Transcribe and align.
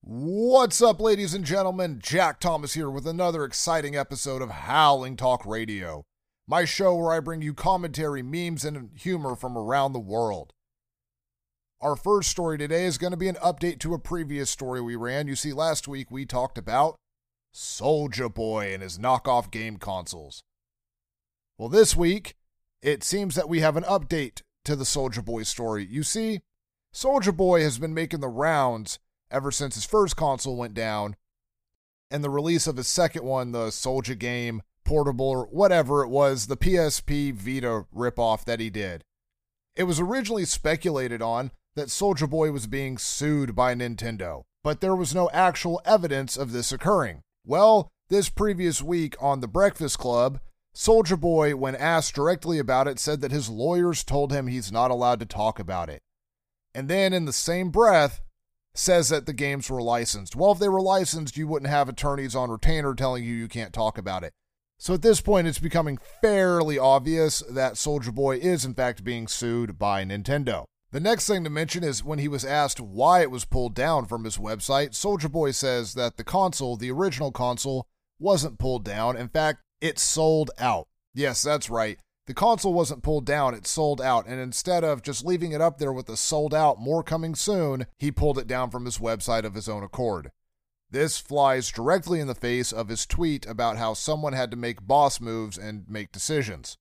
What's 0.00 0.82
up, 0.82 1.00
ladies 1.00 1.34
and 1.34 1.44
gentlemen? 1.44 2.00
Jack 2.02 2.40
Thomas 2.40 2.74
here 2.74 2.90
with 2.90 3.06
another 3.06 3.44
exciting 3.44 3.96
episode 3.96 4.42
of 4.42 4.50
Howling 4.50 5.16
Talk 5.16 5.46
Radio, 5.46 6.04
my 6.46 6.64
show 6.64 6.94
where 6.94 7.12
I 7.12 7.20
bring 7.20 7.40
you 7.40 7.54
commentary, 7.54 8.22
memes, 8.22 8.64
and 8.64 8.90
humor 8.96 9.34
from 9.36 9.56
around 9.56 9.92
the 9.92 10.00
world. 10.00 10.52
Our 11.80 11.96
first 11.96 12.30
story 12.30 12.58
today 12.58 12.84
is 12.84 12.98
going 12.98 13.12
to 13.12 13.16
be 13.16 13.28
an 13.28 13.36
update 13.36 13.80
to 13.80 13.94
a 13.94 13.98
previous 13.98 14.50
story 14.50 14.80
we 14.80 14.96
ran. 14.96 15.28
You 15.28 15.34
see, 15.34 15.52
last 15.52 15.88
week 15.88 16.10
we 16.10 16.26
talked 16.26 16.58
about 16.58 16.96
Soulja 17.54 18.32
Boy 18.32 18.72
and 18.72 18.82
his 18.82 18.98
knockoff 18.98 19.50
game 19.50 19.78
consoles. 19.78 20.42
Well, 21.58 21.68
this 21.68 21.96
week, 21.96 22.34
it 22.82 23.02
seems 23.02 23.34
that 23.34 23.48
we 23.48 23.60
have 23.60 23.76
an 23.76 23.84
update 23.84 24.42
to 24.64 24.76
the 24.76 24.84
Soulja 24.84 25.24
Boy 25.24 25.42
story. 25.42 25.84
You 25.84 26.02
see, 26.02 26.40
Soulja 26.94 27.34
Boy 27.34 27.62
has 27.62 27.78
been 27.78 27.94
making 27.94 28.20
the 28.20 28.28
rounds 28.28 28.98
ever 29.30 29.50
since 29.50 29.74
his 29.74 29.86
first 29.86 30.14
console 30.16 30.56
went 30.56 30.74
down 30.74 31.16
and 32.10 32.22
the 32.22 32.30
release 32.30 32.66
of 32.66 32.76
his 32.76 32.86
second 32.86 33.24
one, 33.24 33.52
the 33.52 33.68
SouljaGame 33.68 34.60
Portable 34.84 35.28
or 35.28 35.46
whatever 35.46 36.02
it 36.02 36.08
was, 36.08 36.46
the 36.46 36.56
PSP 36.56 37.32
Vita 37.32 37.86
ripoff 37.94 38.44
that 38.44 38.60
he 38.60 38.68
did. 38.68 39.04
It 39.74 39.84
was 39.84 39.98
originally 39.98 40.44
speculated 40.44 41.22
on 41.22 41.50
that 41.74 41.88
Soulja 41.88 42.28
Boy 42.28 42.52
was 42.52 42.66
being 42.66 42.98
sued 42.98 43.56
by 43.56 43.74
Nintendo, 43.74 44.42
but 44.62 44.82
there 44.82 44.94
was 44.94 45.14
no 45.14 45.30
actual 45.32 45.80
evidence 45.86 46.36
of 46.36 46.52
this 46.52 46.70
occurring. 46.70 47.22
Well, 47.46 47.90
this 48.10 48.28
previous 48.28 48.82
week 48.82 49.16
on 49.18 49.40
The 49.40 49.48
Breakfast 49.48 49.98
Club, 49.98 50.38
Soulja 50.74 51.18
Boy, 51.18 51.56
when 51.56 51.74
asked 51.74 52.14
directly 52.14 52.58
about 52.58 52.86
it, 52.86 52.98
said 52.98 53.22
that 53.22 53.32
his 53.32 53.48
lawyers 53.48 54.04
told 54.04 54.32
him 54.32 54.46
he's 54.46 54.70
not 54.70 54.90
allowed 54.90 55.20
to 55.20 55.26
talk 55.26 55.58
about 55.58 55.88
it. 55.88 56.02
And 56.74 56.88
then 56.88 57.12
in 57.12 57.24
the 57.24 57.32
same 57.32 57.70
breath, 57.70 58.20
says 58.74 59.10
that 59.10 59.26
the 59.26 59.32
games 59.32 59.68
were 59.68 59.82
licensed. 59.82 60.34
Well, 60.34 60.52
if 60.52 60.58
they 60.58 60.68
were 60.68 60.80
licensed, 60.80 61.36
you 61.36 61.46
wouldn't 61.46 61.70
have 61.70 61.88
attorneys 61.88 62.34
on 62.34 62.50
retainer 62.50 62.94
telling 62.94 63.24
you 63.24 63.34
you 63.34 63.48
can't 63.48 63.72
talk 63.72 63.98
about 63.98 64.24
it. 64.24 64.32
So 64.78 64.94
at 64.94 65.02
this 65.02 65.20
point, 65.20 65.46
it's 65.46 65.58
becoming 65.58 65.98
fairly 66.20 66.78
obvious 66.78 67.40
that 67.50 67.74
Soulja 67.74 68.12
Boy 68.12 68.36
is, 68.36 68.64
in 68.64 68.74
fact, 68.74 69.04
being 69.04 69.28
sued 69.28 69.78
by 69.78 70.04
Nintendo. 70.04 70.64
The 70.90 71.00
next 71.00 71.26
thing 71.26 71.44
to 71.44 71.50
mention 71.50 71.84
is 71.84 72.02
when 72.02 72.18
he 72.18 72.28
was 72.28 72.44
asked 72.44 72.80
why 72.80 73.22
it 73.22 73.30
was 73.30 73.44
pulled 73.44 73.74
down 73.74 74.06
from 74.06 74.24
his 74.24 74.38
website, 74.38 74.90
Soulja 74.90 75.30
Boy 75.30 75.52
says 75.52 75.94
that 75.94 76.16
the 76.16 76.24
console, 76.24 76.76
the 76.76 76.90
original 76.90 77.30
console, 77.30 77.86
wasn't 78.18 78.58
pulled 78.58 78.84
down. 78.84 79.16
In 79.16 79.28
fact, 79.28 79.60
it 79.80 79.98
sold 79.98 80.50
out. 80.58 80.88
Yes, 81.14 81.42
that's 81.42 81.70
right. 81.70 81.98
The 82.26 82.34
console 82.34 82.72
wasn't 82.72 83.02
pulled 83.02 83.26
down, 83.26 83.54
it 83.54 83.66
sold 83.66 84.00
out. 84.00 84.26
And 84.26 84.40
instead 84.40 84.84
of 84.84 85.02
just 85.02 85.24
leaving 85.24 85.52
it 85.52 85.60
up 85.60 85.78
there 85.78 85.92
with 85.92 86.06
the 86.06 86.16
sold 86.16 86.54
out, 86.54 86.80
more 86.80 87.02
coming 87.02 87.34
soon, 87.34 87.86
he 87.98 88.12
pulled 88.12 88.38
it 88.38 88.46
down 88.46 88.70
from 88.70 88.84
his 88.84 88.98
website 88.98 89.44
of 89.44 89.54
his 89.54 89.68
own 89.68 89.82
accord. 89.82 90.30
This 90.90 91.18
flies 91.18 91.70
directly 91.70 92.20
in 92.20 92.28
the 92.28 92.34
face 92.34 92.70
of 92.70 92.88
his 92.88 93.06
tweet 93.06 93.46
about 93.46 93.78
how 93.78 93.94
someone 93.94 94.34
had 94.34 94.50
to 94.50 94.56
make 94.56 94.86
boss 94.86 95.20
moves 95.20 95.56
and 95.58 95.88
make 95.88 96.12
decisions. 96.12 96.76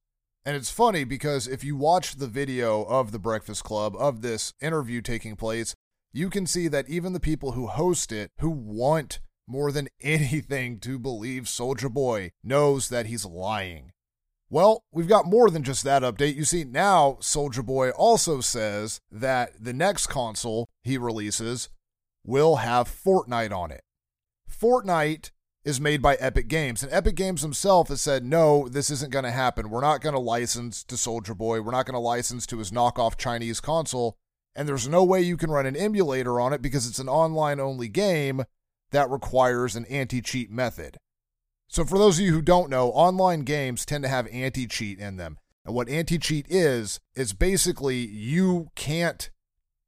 And 0.45 0.56
it's 0.56 0.69
funny 0.69 1.03
because 1.06 1.47
if 1.47 1.64
you 1.64 1.75
watch 1.75 2.16
the 2.16 2.28
video 2.28 2.84
of 2.84 3.12
the 3.12 3.19
Breakfast 3.19 3.64
Club 3.64 3.95
of 3.97 4.22
this 4.22 4.53
interview 4.59 5.02
taking 5.02 5.36
place, 5.36 5.75
you 6.12 6.30
can 6.30 6.45
see 6.45 6.67
that 6.67 6.89
even 6.89 7.14
the 7.14 7.19
people 7.19 7.53
who 7.53 7.67
host 7.67 8.12
it, 8.12 8.31
who 8.39 8.50
want 8.50 9.19
more 9.47 9.72
than 9.72 9.88
anything 10.02 10.80
to 10.80 11.00
believe 11.00 11.44
Soulja 11.44 11.92
Boy, 11.92 12.31
knows 12.44 12.89
that 12.89 13.06
he's 13.06 13.25
lying. 13.25 13.94
Well, 14.52 14.83
we've 14.91 15.07
got 15.07 15.25
more 15.25 15.49
than 15.49 15.63
just 15.63 15.85
that 15.85 16.03
update. 16.03 16.35
You 16.35 16.44
see, 16.44 16.66
now 16.66 17.17
Soulja 17.21 17.66
Boy 17.66 17.91
also 17.91 18.41
says 18.41 18.99
that 19.09 19.53
the 19.57 19.71
next 19.71 20.07
console 20.07 20.67
he 20.83 20.97
releases 20.97 21.69
will 22.25 22.57
have 22.57 22.89
Fortnite 22.89 23.55
on 23.55 23.72
it. 23.72 23.81
Fortnite 24.52 25.31
is 25.63 25.79
made 25.79 26.02
by 26.02 26.16
Epic 26.16 26.49
Games, 26.49 26.83
and 26.83 26.91
Epic 26.91 27.16
Games 27.16 27.44
himself 27.44 27.88
has 27.88 28.01
said, 28.01 28.25
no, 28.25 28.67
this 28.67 28.90
isn't 28.90 29.13
going 29.13 29.23
to 29.23 29.31
happen. 29.31 29.69
We're 29.69 29.79
not 29.79 30.01
going 30.01 30.16
to 30.16 30.19
license 30.19 30.84
to 30.84 30.95
Soulja 30.95 31.38
Boy. 31.38 31.61
We're 31.61 31.72
not 31.72 31.85
going 31.85 31.94
to 31.94 32.00
license 32.00 32.45
to 32.47 32.57
his 32.57 32.72
knockoff 32.72 33.16
Chinese 33.16 33.61
console. 33.61 34.17
And 34.53 34.67
there's 34.67 34.85
no 34.85 35.01
way 35.01 35.22
you 35.22 35.38
can 35.38 35.50
run 35.50 35.66
an 35.66 35.78
emulator 35.78 36.41
on 36.41 36.51
it 36.51 36.61
because 36.61 36.90
it's 36.90 37.00
an 37.00 37.07
online 37.07 37.61
only 37.61 37.88
game 37.88 38.44
that 38.91 39.09
requires 39.09 39.78
an 39.78 39.85
anti 39.85 40.22
cheat 40.22 40.51
method. 40.51 40.97
So, 41.72 41.86
for 41.86 41.98
those 41.98 42.20
of 42.20 42.26
you 42.26 42.34
who 42.34 42.42
don't 42.42 42.70
know, 42.70 42.90
online 42.90 43.42
games 43.42 43.86
tend 43.86 44.04
to 44.04 44.09
have 44.09 44.28
anti 44.28 44.68
cheat 44.68 45.00
in 45.00 45.16
them. 45.16 45.38
And 45.66 45.74
what 45.74 45.88
anti 45.88 46.18
cheat 46.18 46.46
is, 46.50 47.00
is 47.16 47.32
basically 47.32 48.00
you 48.00 48.72
can't 48.76 49.30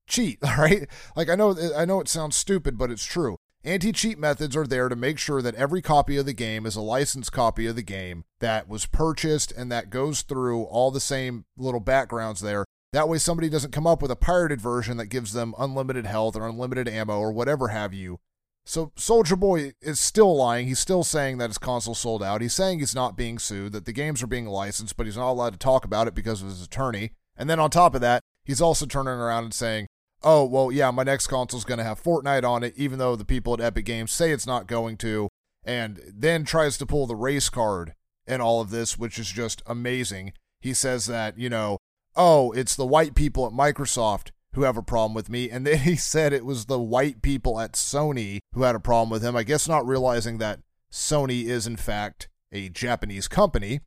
cheat, 0.08 0.40
right? 0.58 0.88
Like 1.16 1.30
I 1.30 1.36
know 1.36 1.56
I 1.76 1.84
know 1.84 2.00
it 2.00 2.08
sounds 2.08 2.38
stupid, 2.38 2.78
but 2.78 2.90
it's 2.90 3.06
true. 3.06 3.36
Anti-cheat 3.66 4.20
methods 4.20 4.58
are 4.58 4.68
there 4.68 4.90
to 4.90 4.96
make 4.96 5.18
sure 5.18 5.42
that 5.42 5.56
every 5.56 5.82
copy 5.82 6.18
of 6.18 6.26
the 6.26 6.34
game 6.34 6.66
is 6.66 6.76
a 6.76 6.82
licensed 6.82 7.32
copy 7.32 7.66
of 7.66 7.78
the 7.78 7.82
game 7.82 8.26
that 8.42 8.68
was 8.68 8.86
purchased 8.86 9.54
and 9.54 9.72
that 9.72 9.90
goes 9.90 10.22
through 10.22 10.64
all 10.64 10.92
the 10.92 11.00
same 11.00 11.46
little 11.56 11.80
backgrounds 11.80 12.42
there. 12.42 12.66
That 12.92 13.08
way 13.08 13.20
somebody 13.20 13.48
doesn't 13.48 13.72
come 13.72 13.88
up 13.88 14.02
with 14.02 14.12
a 14.12 14.18
pirated 14.18 14.60
version 14.60 14.98
that 14.98 15.06
gives 15.06 15.32
them 15.32 15.56
unlimited 15.58 16.06
health 16.06 16.36
or 16.36 16.46
unlimited 16.46 16.90
ammo 16.90 17.18
or 17.18 17.32
whatever 17.32 17.70
have 17.70 17.94
you 17.94 18.20
so 18.66 18.91
Soulja 18.96 19.38
Boy 19.38 19.74
is 19.81 20.00
still 20.00 20.35
lying. 20.35 20.68
He's 20.68 20.79
still 20.79 21.03
saying 21.03 21.38
that 21.38 21.50
his 21.50 21.57
console 21.57 21.96
sold 21.96 22.24
out. 22.24 22.41
He's 22.41 22.53
saying 22.53 22.79
he's 22.79 22.96
not 22.96 23.18
being 23.18 23.38
sued, 23.38 23.74
that 23.74 23.85
the 23.85 23.91
games 23.91 24.24
are 24.24 24.28
being 24.28 24.47
licensed, 24.47 24.96
but 24.96 25.06
he's 25.06 25.18
not 25.18 25.31
allowed 25.31 25.53
to 25.53 25.59
talk 25.59 25.84
about 25.84 26.07
it 26.07 26.16
because 26.16 26.41
of 26.41 26.47
his 26.47 26.63
attorney. 26.63 27.12
And 27.35 27.50
then 27.50 27.59
on 27.59 27.69
top 27.69 27.94
of 27.94 28.02
that, 28.02 28.22
he's 28.46 28.62
also 28.62 28.85
turning 28.85 29.13
around 29.13 29.44
and 29.44 29.53
saying, 29.53 29.88
"Oh, 30.22 30.46
well, 30.46 30.72
yeah, 30.72 30.91
my 30.91 31.03
next 31.03 31.28
console's 31.28 31.66
going 31.66 31.79
to 31.79 31.84
have 31.84 32.02
Fortnite 32.02 32.46
on 32.46 32.63
it 32.63 32.73
even 32.78 33.00
though 33.00 33.16
the 33.16 33.25
people 33.25 33.53
at 33.53 33.62
Epic 33.62 33.85
Games 33.85 34.12
say 34.12 34.31
it's 34.31 34.47
not 34.47 34.68
going 34.68 34.97
to." 34.97 35.29
And 35.66 36.00
then 36.13 36.46
tries 36.46 36.78
to 36.78 36.85
pull 36.85 37.07
the 37.07 37.16
race 37.16 37.50
card 37.50 37.94
in 38.25 38.40
all 38.40 38.62
of 38.62 38.69
this, 38.69 38.97
which 38.97 39.19
is 39.19 39.29
just 39.29 39.62
amazing. 39.66 40.34
He 40.62 40.73
says 40.73 41.06
that, 41.07 41.38
you 41.38 41.50
know, 41.50 41.79
"Oh, 42.16 42.52
it's 42.53 42.75
the 42.75 42.85
white 42.85 43.16
people 43.16 43.46
at 43.46 43.52
Microsoft 43.52 44.31
who 44.53 44.64
have 44.64 44.78
a 44.78 44.84
problem 44.84 45.14
with 45.14 45.30
me. 45.30 45.50
And 45.50 45.66
then 45.66 45.80
he 45.80 45.96
said 45.96 46.34
it 46.34 46.46
was 46.46 46.66
the 46.66 46.80
white 46.80 47.22
people 47.22 47.59
at 47.59 47.74
Sony 47.74 48.40
who 48.53 48.64
had 48.64 48.75
a 48.75 48.80
problem 48.80 49.09
with 49.09 49.24
him. 49.24 49.36
I 49.36 49.44
guess 49.44 49.68
not 49.68 49.88
realizing 49.88 50.38
that 50.38 50.59
Sony 50.91 51.46
is, 51.46 51.68
in 51.68 51.78
fact, 51.78 52.30
a 52.52 52.69
Japanese 52.69 53.28
company. 53.28 53.81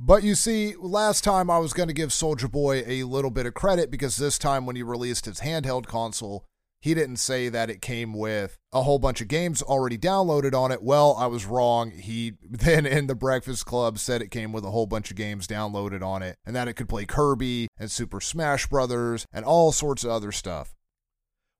But 0.00 0.22
you 0.22 0.36
see, 0.36 0.76
last 0.78 1.24
time 1.24 1.50
I 1.50 1.58
was 1.58 1.72
going 1.72 1.88
to 1.88 1.94
give 1.94 2.10
Soulja 2.10 2.48
Boy 2.50 2.84
a 2.86 3.02
little 3.02 3.32
bit 3.32 3.46
of 3.46 3.54
credit 3.54 3.90
because 3.90 4.16
this 4.16 4.38
time 4.38 4.64
when 4.64 4.76
he 4.76 4.82
released 4.84 5.24
his 5.24 5.40
handheld 5.40 5.86
console, 5.86 6.46
he 6.80 6.94
didn't 6.94 7.16
say 7.16 7.48
that 7.48 7.70
it 7.70 7.82
came 7.82 8.14
with 8.14 8.58
a 8.72 8.82
whole 8.82 8.98
bunch 8.98 9.20
of 9.20 9.28
games 9.28 9.62
already 9.62 9.98
downloaded 9.98 10.54
on 10.54 10.70
it. 10.70 10.82
Well, 10.82 11.16
I 11.18 11.26
was 11.26 11.46
wrong. 11.46 11.90
He 11.90 12.34
then 12.42 12.86
in 12.86 13.06
the 13.06 13.14
Breakfast 13.14 13.66
Club 13.66 13.98
said 13.98 14.22
it 14.22 14.30
came 14.30 14.52
with 14.52 14.64
a 14.64 14.70
whole 14.70 14.86
bunch 14.86 15.10
of 15.10 15.16
games 15.16 15.46
downloaded 15.46 16.02
on 16.02 16.22
it 16.22 16.36
and 16.46 16.54
that 16.54 16.68
it 16.68 16.74
could 16.74 16.88
play 16.88 17.04
Kirby 17.04 17.68
and 17.78 17.90
Super 17.90 18.20
Smash 18.20 18.66
Brothers 18.68 19.26
and 19.32 19.44
all 19.44 19.72
sorts 19.72 20.04
of 20.04 20.10
other 20.10 20.32
stuff. 20.32 20.74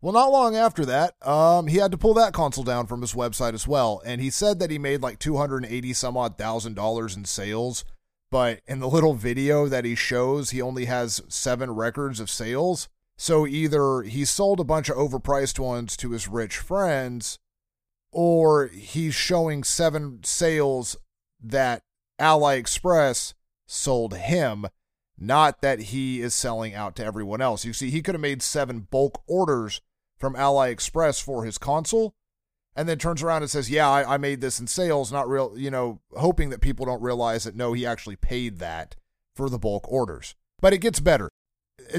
Well, 0.01 0.13
not 0.13 0.31
long 0.31 0.55
after 0.55 0.85
that, 0.85 1.15
um, 1.27 1.67
he 1.67 1.79
had 1.79 1.91
to 1.91 1.99
pull 1.99 2.15
that 2.15 2.33
console 2.33 2.63
down 2.63 2.87
from 2.87 3.01
his 3.01 3.15
website 3.15 3.55
as 3.55 3.67
well, 3.67 4.01
and 4.07 4.21
he 4.21 4.31
said 4.31 4.61
that 4.61 4.71
he 4.71 4.79
made 4.79 5.03
like 5.03 5.19
two 5.19 5.37
hundred 5.37 5.67
eighty 5.67 5.93
some 5.93 6.17
odd 6.17 6.39
thousand 6.39 6.75
dollars 6.75 7.17
in 7.17 7.25
sales. 7.25 7.85
But 8.31 8.61
in 8.69 8.79
the 8.79 8.89
little 8.89 9.15
video 9.15 9.67
that 9.67 9.85
he 9.85 9.97
shows, 9.97 10.51
he 10.51 10.63
only 10.63 10.85
has 10.85 11.21
seven 11.29 11.73
records 11.73 12.21
of 12.21 12.31
sales. 12.31 12.89
So 13.21 13.49
either 13.49 14.03
he 14.03 14.25
sold 14.25 14.61
a 14.61 14.65
bunch 14.65 14.89
of 14.89 14.97
overpriced 14.97 15.59
ones 15.59 15.97
to 15.97 16.13
his 16.13 16.29
rich 16.29 16.57
friends, 16.57 17.41
or 18.13 18.69
he's 18.69 19.15
showing 19.15 19.65
seven 19.65 20.21
sales 20.23 20.97
that 21.43 21.83
AliExpress 22.21 23.35
sold 23.67 24.15
him, 24.15 24.69
not 25.19 25.63
that 25.63 25.81
he 25.81 26.21
is 26.21 26.33
selling 26.33 26.77
out 26.77 26.95
to 26.97 27.05
everyone 27.05 27.41
else. 27.41 27.65
You 27.65 27.73
see, 27.73 27.91
he 27.91 28.03
could 28.03 28.15
have 28.15 28.23
made 28.23 28.41
seven 28.41 28.87
bulk 28.89 29.21
orders 29.27 29.81
from 30.17 30.35
AliExpress 30.35 31.21
for 31.21 31.45
his 31.45 31.59
console, 31.59 32.15
and 32.77 32.89
then 32.89 32.99
turns 32.99 33.21
around 33.21 33.43
and 33.43 33.51
says, 33.51 33.69
Yeah, 33.69 33.91
I, 33.91 34.15
I 34.15 34.17
made 34.17 34.41
this 34.41 34.61
in 34.61 34.69
sales, 34.69 35.11
not 35.11 35.29
real, 35.29 35.55
you 35.57 35.73
know, 35.73 36.01
hoping 36.17 36.51
that 36.51 36.61
people 36.61 36.87
don't 36.87 37.03
realize 37.03 37.43
that 37.45 37.57
no, 37.57 37.73
he 37.73 37.85
actually 37.85 38.17
paid 38.17 38.59
that 38.59 38.95
for 39.35 39.51
the 39.51 39.59
bulk 39.59 39.91
orders. 39.91 40.37
But 40.61 40.73
it 40.73 40.79
gets 40.79 41.01
better 41.01 41.28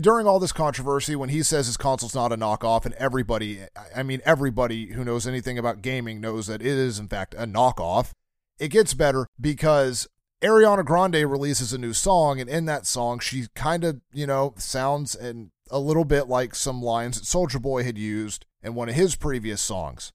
during 0.02 0.28
all 0.28 0.40
this 0.40 0.52
controversy, 0.52 1.16
when 1.16 1.30
he 1.30 1.44
says 1.44 1.68
his 1.68 1.78
console's 1.78 2.16
not 2.16 2.32
a 2.32 2.38
knockoff, 2.38 2.86
and 2.86 2.94
everybody, 2.96 3.62
I 3.96 4.04
mean, 4.04 4.22
everybody 4.26 4.88
who 4.88 5.04
knows 5.04 5.28
anything 5.28 5.58
about 5.58 5.82
gaming 5.82 6.22
knows 6.22 6.48
that 6.48 6.62
it 6.62 6.68
is, 6.68 7.00
in 7.00 7.08
fact, 7.08 7.34
a 7.36 7.46
knockoff, 7.46 8.12
it 8.60 8.70
gets 8.70 8.94
better 8.94 9.28
because 9.40 10.08
Ariana 10.42 10.86
Grande 10.86 11.30
releases 11.30 11.74
a 11.74 11.78
new 11.78 11.94
song, 11.94 12.40
and 12.40 12.50
in 12.50 12.66
that 12.66 12.86
song, 12.86 13.20
she 13.20 13.48
kind 13.56 13.84
of, 13.84 14.02
you 14.14 14.26
know, 14.26 14.54
sounds 14.58 15.16
and 15.16 15.52
a 15.70 15.80
little 15.80 16.06
bit 16.06 16.28
like 16.28 16.56
some 16.56 16.82
lines 16.82 17.20
that 17.20 17.26
Soulja 17.26 17.62
Boy 17.62 17.84
had 17.84 17.98
used 17.98 18.46
in 18.64 18.74
one 18.76 18.90
of 18.90 18.96
his 18.96 19.16
previous 19.16 19.62
songs. 19.62 20.12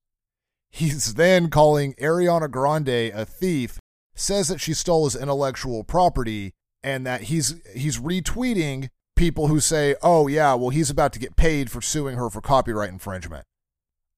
He's 0.70 1.14
then 1.14 1.50
calling 1.50 1.94
Ariana 1.94 2.50
Grande 2.50 3.12
a 3.14 3.24
thief, 3.24 3.78
says 4.14 4.48
that 4.48 4.60
she 4.60 4.74
stole 4.74 5.04
his 5.04 5.14
intellectual 5.14 5.84
property, 5.84 6.52
and 6.82 7.06
that 7.06 7.22
he's 7.22 7.54
he's 7.74 7.98
retweeting 7.98 8.88
people 9.16 9.48
who 9.48 9.60
say, 9.60 9.94
oh, 10.02 10.26
yeah, 10.26 10.54
well, 10.54 10.70
he's 10.70 10.90
about 10.90 11.12
to 11.12 11.18
get 11.18 11.36
paid 11.36 11.70
for 11.70 11.80
suing 11.80 12.16
her 12.16 12.30
for 12.30 12.40
copyright 12.40 12.90
infringement. 12.90 13.44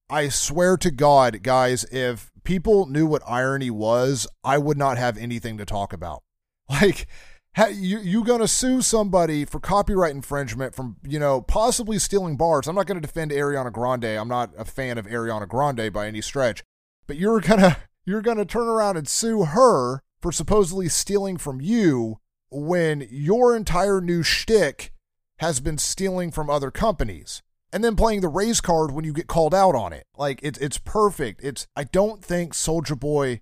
I 0.09 0.29
swear 0.29 0.77
to 0.77 0.91
God, 0.91 1.43
guys, 1.43 1.83
if 1.85 2.31
people 2.43 2.85
knew 2.85 3.05
what 3.05 3.21
irony 3.27 3.69
was, 3.69 4.27
I 4.43 4.57
would 4.57 4.77
not 4.77 4.97
have 4.97 5.17
anything 5.17 5.57
to 5.57 5.65
talk 5.65 5.93
about. 5.93 6.23
Like, 6.69 7.07
you 7.71 7.99
you 7.99 8.23
gonna 8.23 8.47
sue 8.47 8.81
somebody 8.81 9.45
for 9.45 9.59
copyright 9.59 10.13
infringement 10.13 10.75
from 10.75 10.97
you 11.01 11.17
know 11.17 11.41
possibly 11.41 11.97
stealing 11.97 12.35
bars? 12.37 12.67
I'm 12.67 12.75
not 12.75 12.85
gonna 12.85 12.99
defend 12.99 13.31
Ariana 13.31 13.71
Grande. 13.71 14.03
I'm 14.05 14.27
not 14.27 14.51
a 14.57 14.65
fan 14.65 14.97
of 14.97 15.07
Ariana 15.07 15.47
Grande 15.47 15.91
by 15.91 16.07
any 16.07 16.21
stretch, 16.21 16.63
but 17.07 17.15
you're 17.15 17.39
gonna 17.39 17.77
you're 18.05 18.21
gonna 18.21 18.45
turn 18.45 18.67
around 18.67 18.97
and 18.97 19.07
sue 19.07 19.45
her 19.45 20.01
for 20.21 20.31
supposedly 20.31 20.89
stealing 20.89 21.37
from 21.37 21.61
you 21.61 22.19
when 22.49 23.07
your 23.09 23.55
entire 23.55 24.01
new 24.01 24.23
shtick 24.23 24.93
has 25.39 25.59
been 25.59 25.77
stealing 25.77 26.31
from 26.31 26.49
other 26.49 26.71
companies 26.71 27.41
and 27.71 27.83
then 27.83 27.95
playing 27.95 28.21
the 28.21 28.27
raise 28.27 28.61
card 28.61 28.91
when 28.91 29.05
you 29.05 29.13
get 29.13 29.27
called 29.27 29.53
out 29.53 29.75
on 29.75 29.93
it. 29.93 30.05
Like 30.17 30.39
it's 30.41 30.57
it's 30.59 30.77
perfect. 30.77 31.43
It's 31.43 31.67
I 31.75 31.83
don't 31.83 32.23
think 32.23 32.53
Soulja 32.53 32.99
Boy 32.99 33.41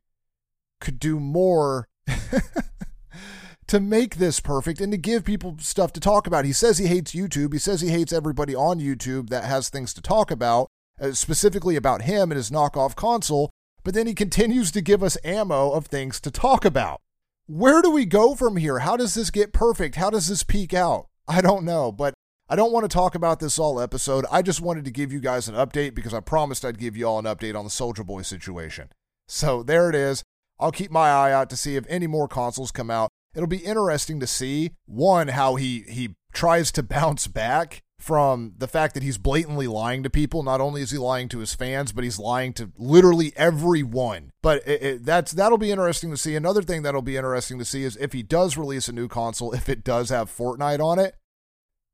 could 0.81 0.99
do 0.99 1.19
more 1.19 1.87
to 3.67 3.79
make 3.79 4.15
this 4.15 4.39
perfect 4.39 4.81
and 4.81 4.91
to 4.91 4.97
give 4.97 5.23
people 5.23 5.57
stuff 5.59 5.93
to 5.93 5.99
talk 5.99 6.27
about. 6.27 6.45
He 6.45 6.53
says 6.53 6.77
he 6.77 6.87
hates 6.87 7.13
YouTube. 7.13 7.53
He 7.53 7.59
says 7.59 7.81
he 7.81 7.89
hates 7.89 8.13
everybody 8.13 8.55
on 8.55 8.79
YouTube 8.79 9.29
that 9.29 9.45
has 9.45 9.69
things 9.69 9.93
to 9.93 10.01
talk 10.01 10.31
about, 10.31 10.67
uh, 10.99 11.13
specifically 11.13 11.75
about 11.75 12.03
him 12.03 12.31
and 12.31 12.37
his 12.37 12.51
knockoff 12.51 12.95
console. 12.95 13.49
But 13.83 13.93
then 13.93 14.07
he 14.07 14.13
continues 14.15 14.71
to 14.71 14.81
give 14.81 15.03
us 15.03 15.17
ammo 15.23 15.71
of 15.71 15.87
things 15.87 16.19
to 16.21 16.31
talk 16.31 16.65
about. 16.65 17.01
Where 17.47 17.83
do 17.83 17.92
we 17.92 18.06
go 18.06 18.33
from 18.33 18.57
here? 18.57 18.80
How 18.80 18.97
does 18.97 19.13
this 19.13 19.30
get 19.30 19.53
perfect? 19.53 19.95
How 19.95 20.09
does 20.09 20.27
this 20.27 20.42
peak 20.42 20.74
out? 20.74 21.09
I 21.27 21.42
don't 21.42 21.63
know, 21.63 21.92
but 21.92 22.15
I 22.50 22.56
don't 22.56 22.71
want 22.71 22.86
to 22.86 22.94
talk 22.94 23.13
about 23.13 23.39
this 23.39 23.59
all 23.59 23.80
episode. 23.80 24.25
I 24.31 24.42
just 24.42 24.62
wanted 24.62 24.83
to 24.86 24.92
give 24.92 25.13
you 25.13 25.19
guys 25.19 25.47
an 25.47 25.53
update 25.53 25.94
because 25.94 26.12
I 26.12 26.21
promised 26.21 26.65
I'd 26.65 26.80
give 26.80 26.97
you 26.97 27.06
all 27.06 27.19
an 27.19 27.25
update 27.25 27.56
on 27.56 27.63
the 27.63 27.69
Soulja 27.69 28.03
Boy 28.03 28.24
situation. 28.24 28.89
So 29.27 29.62
there 29.62 29.89
it 29.89 29.95
is. 29.95 30.24
I'll 30.59 30.71
keep 30.71 30.89
my 30.89 31.09
eye 31.09 31.31
out 31.31 31.51
to 31.51 31.57
see 31.57 31.75
if 31.75 31.86
any 31.88 32.07
more 32.07 32.27
consoles 32.27 32.71
come 32.71 32.89
out. 32.89 33.09
It'll 33.36 33.48
be 33.48 33.57
interesting 33.57 34.19
to 34.21 34.27
see 34.27 34.71
one 34.86 35.27
how 35.27 35.53
he 35.53 35.81
he 35.88 36.15
tries 36.33 36.71
to 36.71 36.83
bounce 36.98 37.27
back 37.27 37.83
from 38.05 38.53
the 38.59 38.67
fact 38.67 38.93
that 38.93 39.01
he's 39.01 39.17
blatantly 39.17 39.65
lying 39.65 40.03
to 40.03 40.11
people. 40.11 40.43
Not 40.43 40.61
only 40.61 40.83
is 40.83 40.91
he 40.91 40.97
lying 40.99 41.27
to 41.29 41.39
his 41.39 41.55
fans, 41.55 41.91
but 41.91 42.03
he's 42.03 42.19
lying 42.19 42.53
to 42.53 42.71
literally 42.77 43.33
everyone. 43.35 44.31
But 44.43 44.61
it, 44.67 44.83
it, 44.83 45.05
that's 45.05 45.31
that'll 45.31 45.57
be 45.57 45.71
interesting 45.71 46.11
to 46.11 46.17
see. 46.17 46.35
Another 46.35 46.61
thing 46.61 46.83
that'll 46.83 47.01
be 47.01 47.17
interesting 47.17 47.57
to 47.57 47.65
see 47.65 47.83
is 47.83 47.97
if 47.97 48.13
he 48.13 48.21
does 48.21 48.57
release 48.57 48.87
a 48.87 48.93
new 48.93 49.07
console, 49.07 49.53
if 49.53 49.69
it 49.69 49.83
does 49.83 50.09
have 50.09 50.29
Fortnite 50.29 50.79
on 50.79 50.99
it, 50.99 51.15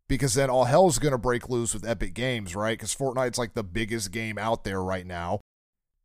because 0.09 0.33
then 0.33 0.49
all 0.49 0.65
hell's 0.65 0.99
going 0.99 1.13
to 1.13 1.17
break 1.17 1.47
loose 1.47 1.73
with 1.73 1.87
Epic 1.87 2.13
Games, 2.13 2.57
right? 2.57 2.77
Because 2.77 2.93
Fortnite's 2.93 3.37
like 3.37 3.53
the 3.53 3.63
biggest 3.63 4.11
game 4.11 4.37
out 4.37 4.65
there 4.65 4.83
right 4.83 5.07
now. 5.07 5.39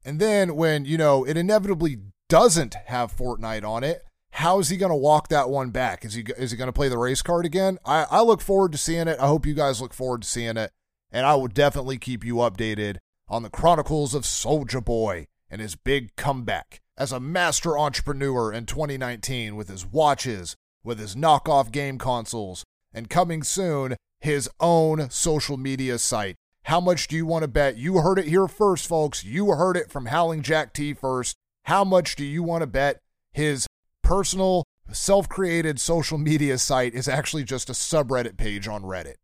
And 0.04 0.20
then 0.20 0.54
when, 0.54 0.84
you 0.84 0.98
know, 0.98 1.24
it 1.24 1.36
inevitably 1.36 1.96
doesn't 2.28 2.76
have 2.86 3.16
Fortnite 3.16 3.64
on 3.64 3.82
it, 3.82 4.05
how 4.36 4.58
is 4.58 4.68
he 4.68 4.76
going 4.76 4.90
to 4.90 4.96
walk 4.96 5.28
that 5.28 5.48
one 5.48 5.70
back? 5.70 6.04
Is 6.04 6.12
he 6.12 6.22
is 6.36 6.50
he 6.50 6.58
going 6.58 6.68
to 6.68 6.72
play 6.72 6.88
the 6.88 6.98
race 6.98 7.22
card 7.22 7.46
again? 7.46 7.78
I, 7.86 8.04
I 8.10 8.20
look 8.20 8.42
forward 8.42 8.72
to 8.72 8.78
seeing 8.78 9.08
it. 9.08 9.18
I 9.18 9.28
hope 9.28 9.46
you 9.46 9.54
guys 9.54 9.80
look 9.80 9.94
forward 9.94 10.22
to 10.22 10.28
seeing 10.28 10.58
it. 10.58 10.72
And 11.10 11.24
I 11.24 11.34
will 11.36 11.48
definitely 11.48 11.96
keep 11.96 12.22
you 12.22 12.36
updated 12.36 12.98
on 13.28 13.42
the 13.42 13.48
chronicles 13.48 14.14
of 14.14 14.24
Soulja 14.24 14.84
Boy 14.84 15.26
and 15.50 15.62
his 15.62 15.74
big 15.74 16.14
comeback 16.16 16.82
as 16.98 17.12
a 17.12 17.20
master 17.20 17.78
entrepreneur 17.78 18.52
in 18.52 18.66
2019 18.66 19.56
with 19.56 19.68
his 19.68 19.86
watches, 19.86 20.54
with 20.84 20.98
his 20.98 21.16
knockoff 21.16 21.72
game 21.72 21.96
consoles, 21.96 22.62
and 22.92 23.08
coming 23.08 23.42
soon, 23.42 23.96
his 24.20 24.50
own 24.60 25.08
social 25.08 25.56
media 25.56 25.98
site. 25.98 26.36
How 26.64 26.80
much 26.80 27.08
do 27.08 27.16
you 27.16 27.24
want 27.24 27.42
to 27.44 27.48
bet? 27.48 27.78
You 27.78 27.98
heard 28.00 28.18
it 28.18 28.26
here 28.26 28.48
first, 28.48 28.86
folks. 28.86 29.24
You 29.24 29.46
heard 29.52 29.78
it 29.78 29.90
from 29.90 30.06
Howling 30.06 30.42
Jack 30.42 30.74
T 30.74 30.92
first. 30.92 31.36
How 31.64 31.84
much 31.84 32.16
do 32.16 32.24
you 32.24 32.42
want 32.42 32.60
to 32.60 32.66
bet 32.66 33.00
his 33.32 33.65
personal, 34.06 34.64
self 34.92 35.28
created 35.28 35.80
social 35.80 36.16
media 36.16 36.58
site 36.58 36.94
is 36.94 37.08
actually 37.08 37.42
just 37.42 37.68
a 37.68 37.72
subreddit 37.72 38.36
page 38.36 38.68
on 38.68 38.82
Reddit? 38.82 39.16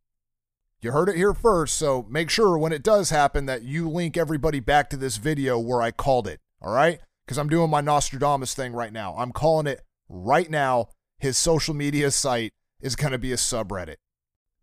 You 0.81 0.91
heard 0.91 1.09
it 1.09 1.15
here 1.15 1.33
first, 1.33 1.77
so 1.77 2.05
make 2.11 2.29
sure 2.29 2.59
when 2.59 2.73
it 2.73 2.83
does 2.83 3.11
happen 3.11 3.47
that 3.47 3.63
you 3.63 3.89
link 3.89 4.17
everybody 4.17 4.59
back 4.59 4.91
to 4.91 4.97
this 4.97 5.19
video 5.19 5.57
where 5.57 5.81
I 5.81 5.93
called 5.93 6.27
it, 6.27 6.41
all 6.61 6.73
right? 6.73 6.99
Because 7.25 7.39
I'm 7.39 7.49
doing 7.49 7.71
my 7.71 7.81
Nostradamus 7.81 8.55
thing 8.55 8.73
right 8.73 8.93
now. 8.93 9.15
I'm 9.17 9.31
calling 9.31 9.69
it 9.69 9.83
right 10.09 10.51
now. 10.51 10.89
His 11.17 11.39
social 11.39 11.75
media 11.75 12.11
site 12.11 12.53
is 12.81 12.97
going 12.97 13.13
to 13.13 13.19
be 13.19 13.31
a 13.31 13.37
subreddit. 13.37 13.97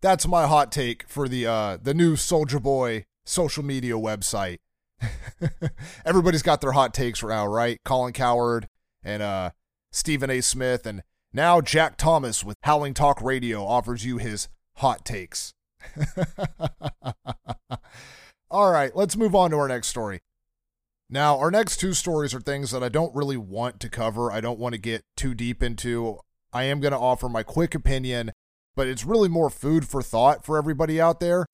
That's 0.02 0.28
my 0.28 0.48
hot 0.48 0.70
take 0.74 1.08
for 1.08 1.30
the 1.30 1.48
uh, 1.48 1.78
the 1.82 1.94
new 1.94 2.18
Soulja 2.18 2.62
Boy 2.62 3.06
social 3.24 3.64
media 3.64 3.94
website. 3.94 4.58
Everybody's 6.06 6.42
got 6.42 6.60
their 6.60 6.74
hot 6.74 6.94
takes 6.94 7.24
now, 7.24 7.48
right? 7.48 7.80
Colin 7.86 8.12
Cowherd 8.12 8.68
and 9.02 9.24
uh, 9.24 9.52
Stephen 9.92 10.30
A. 10.30 10.42
Smith, 10.42 10.86
and 10.86 11.04
now 11.34 11.62
Jack 11.62 11.98
Thomas 11.98 12.44
with 12.44 12.58
Howling 12.64 12.94
Talk 12.94 13.22
Radio 13.22 13.66
offers 13.66 14.06
you 14.06 14.18
his 14.18 14.50
hot 14.76 15.06
takes. 15.06 15.54
All 18.52 18.72
right, 18.72 18.96
let's 18.96 19.16
move 19.16 19.36
on 19.36 19.52
to 19.52 19.58
our 19.58 19.68
next 19.68 19.88
story. 19.88 20.22
Now, 21.10 21.40
our 21.40 21.50
next 21.50 21.78
two 21.78 21.94
stories 21.94 22.36
are 22.36 22.40
things 22.40 22.72
that 22.72 22.84
I 22.84 22.90
don't 22.90 23.16
really 23.16 23.38
want 23.38 23.80
to 23.80 23.90
cover. 23.90 24.32
I 24.32 24.42
don't 24.42 24.60
want 24.60 24.74
to 24.74 24.82
get 24.82 25.04
too 25.18 25.34
deep 25.34 25.64
into. 25.64 26.20
I 26.54 26.64
am 26.64 26.80
going 26.80 26.92
to 26.92 27.00
offer 27.00 27.28
my 27.28 27.42
quick 27.42 27.74
opinion, 27.74 28.32
but 28.76 28.88
it's 28.88 29.06
really 29.06 29.30
more 29.30 29.50
food 29.50 29.88
for 29.88 30.04
thought 30.04 30.46
for 30.46 30.58
everybody 30.58 31.02
out 31.02 31.20
there. 31.20 31.46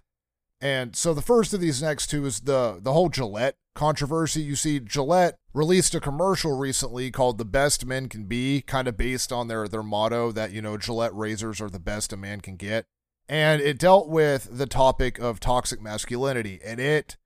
And 0.60 0.96
so 0.96 1.14
the 1.14 1.22
first 1.22 1.54
of 1.54 1.62
these 1.62 1.82
next 1.82 2.08
two 2.08 2.26
is 2.26 2.42
the 2.42 2.80
the 2.82 2.94
whole 2.94 3.10
Gillette 3.10 3.56
controversy. 3.75 4.42
You 4.42 4.56
see, 4.56 4.80
Gillette 4.80 5.36
released 5.54 5.94
a 5.94 6.00
commercial 6.00 6.57
recently 6.57 7.12
called 7.12 7.38
"The 7.38 7.45
Best 7.45 7.86
Men 7.86 8.10
Can 8.10 8.24
Be," 8.25 8.62
kind 8.62 8.88
of 8.88 8.98
based 8.98 9.31
on 9.31 9.48
their 9.48 9.68
their 9.68 9.83
motto 9.83 10.31
that 10.31 10.51
you 10.51 10.62
know 10.62 10.77
Gillette 10.77 11.16
razors 11.16 11.62
are 11.62 11.69
the 11.69 11.80
best 11.80 12.12
a 12.13 12.18
man 12.18 12.42
can 12.42 12.56
get, 12.56 12.86
and 13.30 13.62
it 13.62 13.77
dealt 13.77 14.10
with 14.10 14.48
the 14.51 14.66
topic 14.66 15.19
of 15.19 15.39
toxic 15.39 15.81
masculinity, 15.81 16.60
and 16.66 16.80
it 16.80 17.18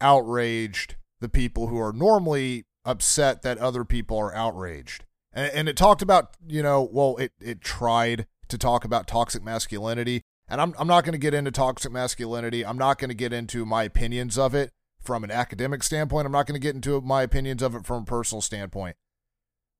outraged 0.00 0.96
the 1.20 1.28
people 1.28 1.68
who 1.68 1.78
are 1.78 1.92
normally 1.92 2.64
upset 2.84 3.42
that 3.42 3.58
other 3.58 3.84
people 3.84 4.18
are 4.18 4.34
outraged. 4.34 5.04
And, 5.32 5.52
and 5.52 5.68
it 5.68 5.76
talked 5.76 6.02
about, 6.02 6.36
you 6.46 6.62
know, 6.62 6.88
well, 6.90 7.16
it, 7.18 7.32
it 7.40 7.60
tried 7.60 8.26
to 8.48 8.58
talk 8.58 8.84
about 8.84 9.06
toxic 9.06 9.42
masculinity. 9.42 10.22
And 10.48 10.60
I'm, 10.60 10.74
I'm 10.78 10.88
not 10.88 11.04
going 11.04 11.12
to 11.12 11.18
get 11.18 11.34
into 11.34 11.50
toxic 11.50 11.92
masculinity. 11.92 12.66
I'm 12.66 12.78
not 12.78 12.98
going 12.98 13.10
to 13.10 13.14
get 13.14 13.32
into 13.32 13.64
my 13.64 13.84
opinions 13.84 14.36
of 14.36 14.54
it 14.54 14.72
from 15.02 15.24
an 15.24 15.30
academic 15.30 15.82
standpoint. 15.82 16.26
I'm 16.26 16.32
not 16.32 16.46
going 16.46 16.60
to 16.60 16.64
get 16.64 16.74
into 16.74 17.00
my 17.00 17.22
opinions 17.22 17.62
of 17.62 17.74
it 17.74 17.86
from 17.86 18.02
a 18.02 18.06
personal 18.06 18.42
standpoint. 18.42 18.96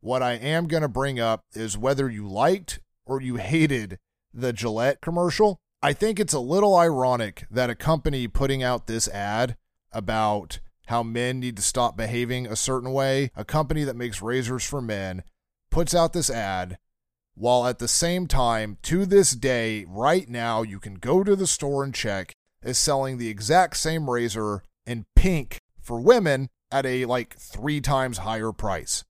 What 0.01 0.23
I 0.23 0.33
am 0.33 0.67
going 0.67 0.83
to 0.83 0.89
bring 0.89 1.21
up 1.21 1.45
is 1.55 1.77
whether 1.77 2.09
you 2.09 2.27
liked 2.29 2.81
or 3.05 3.21
you 3.21 3.37
hated 3.37 3.99
the 4.33 4.53
Gillette 4.53 5.01
commercial. 5.01 5.61
I 5.83 5.93
think 5.93 6.19
it's 6.19 6.33
a 6.33 6.41
little 6.41 6.77
ironic 6.77 7.47
that 7.51 7.71
a 7.71 7.75
company 7.75 8.29
putting 8.29 8.63
out 8.63 8.87
this 8.87 9.09
ad 9.09 9.57
about 9.93 10.61
how 10.87 11.03
men 11.03 11.41
need 11.41 11.57
to 11.57 11.63
stop 11.63 11.97
behaving 11.97 12.47
a 12.47 12.57
certain 12.57 12.93
way, 12.93 13.31
a 13.37 13.45
company 13.45 13.85
that 13.85 13.97
makes 13.97 14.23
razors 14.23 14.65
for 14.65 14.81
men, 14.81 15.23
puts 15.71 15.95
out 15.95 16.13
this 16.13 16.31
ad 16.31 16.79
while 17.41 17.67
at 17.67 17.79
the 17.79 17.89
same 17.89 18.27
time, 18.27 18.77
to 18.83 19.07
this 19.07 19.31
day, 19.31 19.87
right 19.89 20.29
now, 20.29 20.61
you 20.61 20.79
can 20.79 20.97
go 20.97 21.25
to 21.25 21.35
the 21.35 21.47
store 21.47 21.83
and 21.83 21.95
check, 21.95 22.35
is 22.63 22.77
selling 22.77 23.17
the 23.17 23.29
exact 23.29 23.79
same 23.79 24.11
razor 24.11 24.63
in 24.91 25.07
pink 25.15 25.61
for 25.81 26.01
women 26.01 26.49
at 26.73 26.85
a 26.85 27.05
like 27.05 27.37
three 27.37 27.81
times 27.81 28.19
higher 28.19 28.53
price. 28.53 29.05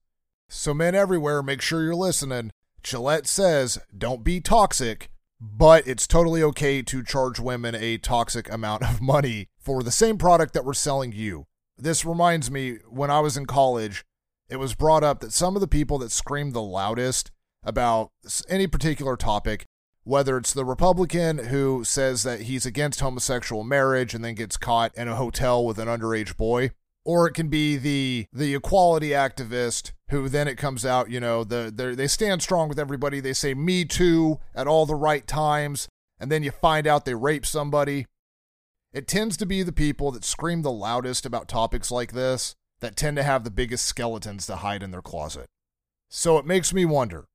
So, 0.47 0.73
men 0.73 0.95
everywhere, 0.95 1.41
make 1.41 1.61
sure 1.61 1.83
you're 1.83 1.95
listening. 1.95 2.51
Gillette 2.83 3.27
says, 3.27 3.79
don't 3.97 4.23
be 4.23 4.41
toxic, 4.41 5.09
but 5.39 5.87
it's 5.87 6.07
totally 6.07 6.43
okay 6.43 6.81
to 6.81 7.03
charge 7.03 7.39
women 7.39 7.73
a 7.75 7.97
toxic 7.97 8.51
amount 8.51 8.83
of 8.83 9.01
money 9.01 9.47
for 9.57 9.81
the 9.81 9.91
same 9.91 10.17
product 10.17 10.53
that 10.53 10.65
we're 10.65 10.73
selling 10.73 11.11
you. 11.11 11.45
This 11.77 12.05
reminds 12.05 12.51
me 12.51 12.77
when 12.89 13.09
I 13.09 13.21
was 13.21 13.37
in 13.37 13.45
college, 13.45 14.03
it 14.49 14.57
was 14.57 14.75
brought 14.75 15.03
up 15.03 15.21
that 15.21 15.33
some 15.33 15.55
of 15.55 15.61
the 15.61 15.67
people 15.67 15.97
that 15.99 16.11
screamed 16.11 16.53
the 16.53 16.61
loudest 16.61 17.31
about 17.63 18.11
any 18.49 18.67
particular 18.67 19.15
topic, 19.15 19.65
whether 20.03 20.37
it's 20.37 20.53
the 20.53 20.65
Republican 20.65 21.37
who 21.37 21.83
says 21.83 22.23
that 22.23 22.41
he's 22.41 22.65
against 22.65 22.99
homosexual 22.99 23.63
marriage 23.63 24.13
and 24.13 24.25
then 24.25 24.35
gets 24.35 24.57
caught 24.57 24.95
in 24.95 25.07
a 25.07 25.15
hotel 25.15 25.65
with 25.65 25.77
an 25.77 25.87
underage 25.87 26.35
boy, 26.37 26.71
or 27.05 27.27
it 27.27 27.33
can 27.33 27.49
be 27.49 27.77
the 27.77 28.27
the 28.33 28.55
equality 28.55 29.09
activist 29.09 29.91
who 30.09 30.27
then 30.27 30.47
it 30.47 30.57
comes 30.57 30.85
out, 30.85 31.09
you 31.09 31.19
know, 31.19 31.43
the 31.43 31.93
they 31.95 32.07
stand 32.07 32.41
strong 32.41 32.67
with 32.67 32.79
everybody. 32.79 33.19
They 33.19 33.33
say 33.33 33.53
me 33.53 33.85
too 33.85 34.39
at 34.55 34.67
all 34.67 34.85
the 34.85 34.95
right 34.95 35.25
times, 35.25 35.87
and 36.19 36.31
then 36.31 36.43
you 36.43 36.51
find 36.51 36.87
out 36.87 37.05
they 37.05 37.15
rape 37.15 37.45
somebody. 37.45 38.07
It 38.93 39.07
tends 39.07 39.37
to 39.37 39.45
be 39.45 39.63
the 39.63 39.71
people 39.71 40.11
that 40.11 40.25
scream 40.25 40.63
the 40.63 40.71
loudest 40.71 41.25
about 41.25 41.47
topics 41.47 41.91
like 41.91 42.11
this 42.11 42.55
that 42.81 42.95
tend 42.95 43.15
to 43.15 43.23
have 43.23 43.43
the 43.43 43.51
biggest 43.51 43.85
skeletons 43.85 44.45
to 44.47 44.57
hide 44.57 44.83
in 44.83 44.91
their 44.91 45.01
closet. 45.01 45.47
So 46.09 46.37
it 46.37 46.45
makes 46.45 46.73
me 46.73 46.83
wonder 46.83 47.27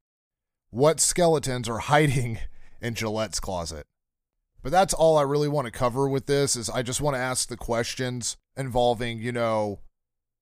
what 0.70 1.00
skeletons 1.00 1.68
are 1.68 1.78
hiding 1.92 2.40
in 2.86 2.94
Gillette's 2.94 3.40
closet. 3.40 3.86
But 4.62 4.72
that's 4.72 4.94
all 4.94 5.18
I 5.18 5.22
really 5.22 5.48
want 5.48 5.66
to 5.66 5.70
cover 5.70 6.08
with 6.08 6.26
this 6.26 6.56
is 6.56 6.70
I 6.70 6.82
just 6.82 7.00
want 7.00 7.16
to 7.16 7.20
ask 7.20 7.48
the 7.48 7.56
questions 7.56 8.36
involving, 8.56 9.18
you 9.18 9.32
know, 9.32 9.80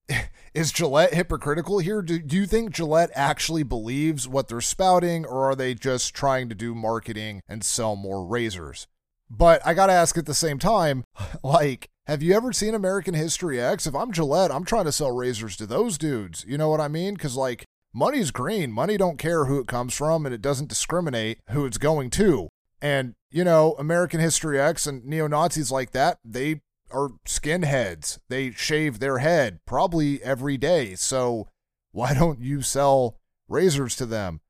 is 0.55 0.73
Gillette 0.73 1.15
hypocritical 1.15 1.79
here? 1.79 2.03
Do, 2.03 2.19
do 2.19 2.37
you 2.37 2.47
think 2.47 2.71
Gillette 2.71 3.11
actually 3.15 3.63
believes 3.63 4.29
what 4.29 4.49
they're 4.49 4.61
spouting, 4.61 5.25
or 5.25 5.51
are 5.51 5.55
they 5.55 5.75
just 5.75 6.15
trying 6.15 6.49
to 6.51 6.55
do 6.55 6.75
marketing 6.75 7.41
and 7.49 7.65
sell 7.65 7.97
more 7.97 8.27
razors? 8.27 8.87
But 9.31 9.67
I 9.67 9.75
got 9.75 9.87
to 9.87 9.93
ask 9.95 10.17
at 10.19 10.27
the 10.27 10.35
same 10.35 10.59
time, 10.59 11.05
like, 11.43 11.89
have 12.07 12.23
you 12.23 12.35
ever 12.35 12.53
seen 12.53 12.75
American 12.75 13.15
History 13.15 13.59
X? 13.59 13.87
If 13.87 13.95
I'm 13.95 14.13
Gillette, 14.13 14.53
I'm 14.53 14.65
trying 14.65 14.85
to 14.85 14.93
sell 14.93 15.11
razors 15.11 15.57
to 15.57 15.67
those 15.67 15.97
dudes. 15.97 16.45
You 16.47 16.59
know 16.59 16.69
what 16.69 16.81
I 16.81 16.89
mean? 16.89 17.15
Because, 17.15 17.37
like, 17.37 17.65
money's 17.95 18.31
green. 18.31 18.73
Money 18.73 18.97
don't 18.97 19.19
care 19.19 19.47
who 19.47 19.59
it 19.61 19.67
comes 19.67 19.95
from, 19.95 20.27
and 20.27 20.35
it 20.35 20.43
doesn't 20.43 20.69
discriminate 20.69 21.39
who 21.51 21.65
it's 21.65 21.79
going 21.79 22.11
to. 22.11 22.49
And, 22.83 23.15
you 23.31 23.45
know, 23.45 23.75
American 23.79 24.21
History 24.21 24.61
X 24.61 24.87
and 24.87 25.05
neo 25.05 25.27
Nazis 25.27 25.71
like 25.71 25.93
that, 25.93 26.19
they 26.25 26.61
are 26.91 27.11
skinheads. 27.27 28.19
They 28.29 28.51
shave 28.51 28.99
their 28.99 29.19
head 29.19 29.61
probably 29.65 30.23
every 30.23 30.57
day. 30.59 30.95
So 30.97 31.49
why 31.93 32.13
don't 32.13 32.41
you 32.41 32.61
sell 32.61 33.19
razors 33.49 33.97
to 33.97 34.07
them? 34.07 34.41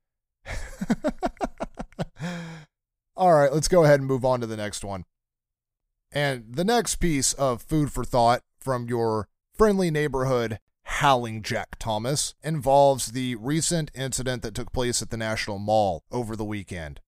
All 3.17 3.33
right, 3.33 3.53
let's 3.53 3.69
go 3.69 3.85
ahead 3.85 4.01
and 4.01 4.09
move 4.09 4.25
on 4.25 4.41
to 4.41 4.47
the 4.47 4.57
next 4.57 4.85
one. 4.85 5.05
And 6.11 6.45
the 6.49 6.65
next 6.65 6.97
piece 6.97 7.33
of 7.35 7.63
food 7.63 7.93
for 7.93 8.05
thought 8.05 8.43
from 8.59 8.89
your 8.89 9.29
friendly 9.57 9.91
neighborhood 9.91 10.59
howling 10.95 11.43
Jack 11.43 11.77
Thomas 11.81 12.35
involves 12.45 13.09
the 13.09 13.35
recent 13.35 13.91
incident 13.97 14.43
that 14.43 14.55
took 14.55 14.73
place 14.73 15.03
at 15.03 15.11
the 15.11 15.17
National 15.17 15.59
Mall 15.59 16.05
over 16.13 16.37
the 16.37 16.45
weekend. 16.45 17.01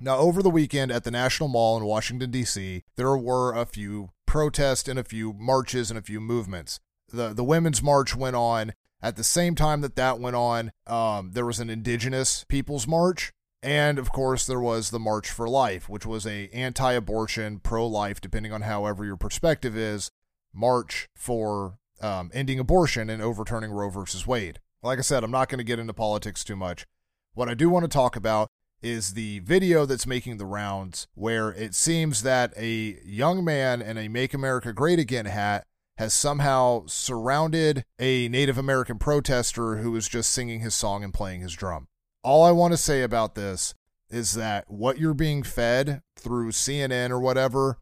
Now, 0.00 0.16
over 0.16 0.42
the 0.42 0.48
weekend 0.48 0.90
at 0.90 1.04
the 1.04 1.10
National 1.10 1.50
Mall 1.50 1.76
in 1.76 1.84
Washington, 1.84 2.30
D.C., 2.30 2.82
there 2.96 3.14
were 3.14 3.54
a 3.54 3.66
few 3.66 4.08
protests 4.24 4.88
and 4.88 4.98
a 4.98 5.04
few 5.04 5.34
marches 5.34 5.90
and 5.90 5.98
a 5.98 6.02
few 6.02 6.18
movements. 6.18 6.80
The, 7.12 7.34
the 7.34 7.44
Women's 7.44 7.82
March 7.82 8.16
went 8.16 8.36
on. 8.36 8.72
At 9.02 9.16
the 9.16 9.24
same 9.24 9.54
time 9.54 9.82
that 9.82 9.96
that 9.96 10.18
went 10.18 10.36
on, 10.36 10.72
um, 10.86 11.32
there 11.32 11.44
was 11.44 11.60
an 11.60 11.68
Indigenous 11.68 12.44
Peoples 12.48 12.86
March. 12.86 13.32
And 13.62 13.98
of 13.98 14.12
course, 14.12 14.46
there 14.46 14.60
was 14.60 14.88
the 14.88 14.98
March 14.98 15.30
for 15.30 15.46
Life, 15.46 15.90
which 15.90 16.06
was 16.06 16.26
a 16.26 16.48
anti-abortion, 16.54 17.58
pro-life, 17.58 18.18
depending 18.20 18.52
on 18.52 18.62
however 18.62 19.04
your 19.04 19.18
perspective 19.18 19.76
is, 19.76 20.10
march 20.54 21.08
for 21.14 21.78
um, 22.00 22.30
ending 22.34 22.58
abortion 22.58 23.10
and 23.10 23.22
overturning 23.22 23.70
Roe 23.70 23.90
versus 23.90 24.26
Wade. 24.26 24.60
Like 24.82 24.98
I 24.98 25.02
said, 25.02 25.24
I'm 25.24 25.30
not 25.30 25.48
going 25.48 25.58
to 25.58 25.64
get 25.64 25.78
into 25.78 25.92
politics 25.92 26.44
too 26.44 26.56
much. 26.56 26.86
What 27.34 27.48
I 27.48 27.54
do 27.54 27.68
want 27.68 27.84
to 27.84 27.88
talk 27.88 28.16
about 28.16 28.48
is 28.82 29.14
the 29.14 29.40
video 29.40 29.86
that's 29.86 30.06
making 30.06 30.36
the 30.36 30.46
rounds 30.46 31.08
where 31.14 31.50
it 31.50 31.74
seems 31.74 32.22
that 32.22 32.52
a 32.56 32.98
young 33.04 33.44
man 33.44 33.82
in 33.82 33.98
a 33.98 34.08
Make 34.08 34.34
America 34.34 34.72
Great 34.72 34.98
Again 34.98 35.26
hat 35.26 35.66
has 35.98 36.12
somehow 36.12 36.84
surrounded 36.86 37.84
a 37.98 38.28
Native 38.28 38.58
American 38.58 38.98
protester 38.98 39.76
who 39.76 39.96
is 39.96 40.08
just 40.08 40.30
singing 40.30 40.60
his 40.60 40.74
song 40.74 41.02
and 41.02 41.14
playing 41.14 41.40
his 41.40 41.54
drum. 41.54 41.88
All 42.22 42.44
I 42.44 42.50
want 42.50 42.72
to 42.72 42.78
say 42.78 43.02
about 43.02 43.34
this 43.34 43.74
is 44.10 44.34
that 44.34 44.70
what 44.70 44.98
you're 44.98 45.14
being 45.14 45.42
fed 45.42 46.02
through 46.16 46.52
CNN 46.52 47.10
or 47.10 47.18
whatever 47.18 47.78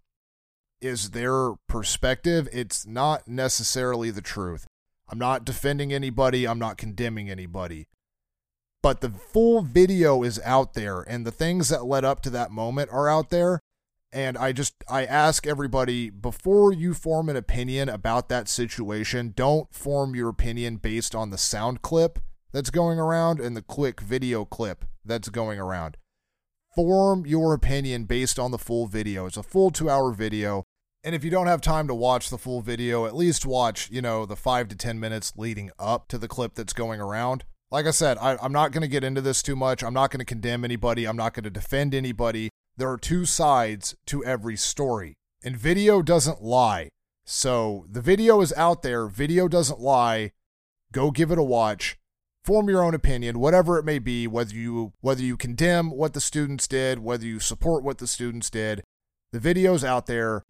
is 0.80 1.10
their 1.10 1.54
perspective. 1.68 2.48
It's 2.52 2.86
not 2.86 3.26
necessarily 3.26 4.10
the 4.10 4.22
truth. 4.22 4.66
I'm 5.08 5.18
not 5.18 5.44
defending 5.44 5.92
anybody, 5.92 6.46
I'm 6.46 6.58
not 6.58 6.78
condemning 6.78 7.30
anybody 7.30 7.86
but 8.84 9.00
the 9.00 9.08
full 9.08 9.62
video 9.62 10.22
is 10.22 10.38
out 10.44 10.74
there 10.74 11.00
and 11.00 11.24
the 11.24 11.30
things 11.30 11.70
that 11.70 11.86
led 11.86 12.04
up 12.04 12.20
to 12.20 12.28
that 12.28 12.50
moment 12.50 12.90
are 12.92 13.08
out 13.08 13.30
there 13.30 13.58
and 14.12 14.36
i 14.36 14.52
just 14.52 14.74
i 14.90 15.06
ask 15.06 15.46
everybody 15.46 16.10
before 16.10 16.70
you 16.70 16.92
form 16.92 17.30
an 17.30 17.34
opinion 17.34 17.88
about 17.88 18.28
that 18.28 18.46
situation 18.46 19.32
don't 19.34 19.74
form 19.74 20.14
your 20.14 20.28
opinion 20.28 20.76
based 20.76 21.14
on 21.14 21.30
the 21.30 21.38
sound 21.38 21.80
clip 21.80 22.18
that's 22.52 22.68
going 22.68 22.98
around 22.98 23.40
and 23.40 23.56
the 23.56 23.62
quick 23.62 24.02
video 24.02 24.44
clip 24.44 24.84
that's 25.02 25.30
going 25.30 25.58
around 25.58 25.96
form 26.74 27.24
your 27.24 27.54
opinion 27.54 28.04
based 28.04 28.38
on 28.38 28.50
the 28.50 28.58
full 28.58 28.86
video 28.86 29.24
it's 29.24 29.38
a 29.38 29.42
full 29.42 29.70
2 29.70 29.88
hour 29.88 30.12
video 30.12 30.63
and 31.04 31.14
if 31.14 31.23
you 31.23 31.30
don't 31.30 31.46
have 31.46 31.61
time 31.61 31.87
to 31.87 31.94
watch 31.94 32.30
the 32.30 32.38
full 32.38 32.61
video 32.61 33.06
at 33.06 33.14
least 33.14 33.46
watch 33.46 33.90
you 33.90 34.02
know 34.02 34.26
the 34.26 34.37
5 34.37 34.68
to 34.68 34.76
10 34.76 34.99
minutes 34.99 35.32
leading 35.37 35.70
up 35.78 36.08
to 36.08 36.18
the 36.18 36.28
clip 36.28 36.54
that's 36.54 36.73
going 36.73 37.00
around 37.00 37.44
like 37.75 37.87
I 37.87 37.90
said, 37.90 38.18
I, 38.20 38.37
am 38.40 38.52
not 38.52 38.70
going 38.70 38.82
to 38.82 38.88
get 38.88 39.02
into 39.02 39.20
this 39.20 39.42
too 39.42 39.56
much. 39.56 39.82
I'm 39.82 39.92
not 39.92 40.12
going 40.12 40.20
to 40.20 40.25
condemn 40.25 40.64
anybody. 40.64 41.06
I'm 41.06 41.16
not 41.16 41.34
going 41.34 41.42
to 41.42 41.50
defend 41.50 41.92
anybody. 41.92 42.50
There 42.76 42.88
are 42.88 42.96
two 42.96 43.25
sides 43.25 43.96
to 44.06 44.25
every 44.25 44.56
story, 44.56 45.16
and 45.42 45.56
video 45.56 46.00
doesn't 46.00 46.40
lie. 46.40 46.90
So 47.25 47.87
the 47.90 48.00
video 48.00 48.40
is 48.42 48.52
out 48.52 48.82
there. 48.82 49.08
Video 49.08 49.49
doesn't 49.49 49.80
lie. 49.80 50.30
Go 50.92 51.11
give 51.11 51.32
it 51.32 51.38
a 51.38 51.42
watch. 51.42 51.96
Form 52.44 52.68
your 52.68 52.84
own 52.84 52.94
opinion, 52.94 53.40
whatever 53.40 53.76
it 53.76 53.84
may 53.84 53.99
be, 53.99 54.28
whether 54.28 54.54
you 54.54 54.92
whether 55.00 55.23
you 55.23 55.37
condemn 55.37 55.90
what 55.90 56.12
the 56.12 56.20
students 56.20 56.68
did, 56.68 57.00
whether 57.00 57.26
you 57.26 57.40
support 57.40 57.82
what 57.82 57.99
the 57.99 58.06
students 58.06 58.50
did. 58.50 58.84
The 59.32 59.40
video's 59.40 59.82
out 59.82 60.06
there 60.06 60.44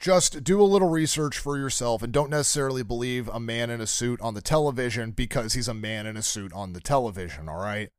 just 0.00 0.42
do 0.42 0.60
a 0.60 0.64
little 0.64 0.88
research 0.88 1.36
for 1.36 1.58
yourself 1.58 2.02
and 2.02 2.10
don't 2.10 2.30
necessarily 2.30 2.82
believe 2.82 3.28
a 3.28 3.38
man 3.38 3.68
in 3.68 3.82
a 3.82 3.86
suit 3.86 4.18
on 4.22 4.32
the 4.32 4.40
television 4.40 5.10
because 5.10 5.52
he's 5.52 5.68
a 5.68 5.74
man 5.74 6.06
in 6.06 6.16
a 6.16 6.22
suit 6.22 6.52
on 6.54 6.72
the 6.72 6.80
television, 6.80 7.50
all 7.50 7.60
right? 7.60 7.90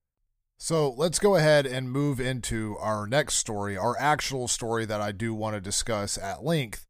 So 0.57 0.91
let's 0.91 1.19
go 1.19 1.35
ahead 1.35 1.67
and 1.67 1.91
move 1.91 2.19
into 2.19 2.75
our 2.79 3.05
next 3.05 3.35
story, 3.35 3.77
our 3.77 3.95
actual 3.99 4.47
story 4.47 4.83
that 4.85 4.99
I 4.99 5.11
do 5.11 5.33
want 5.33 5.55
to 5.55 5.61
discuss 5.61 6.17
at 6.17 6.43
length. 6.43 6.87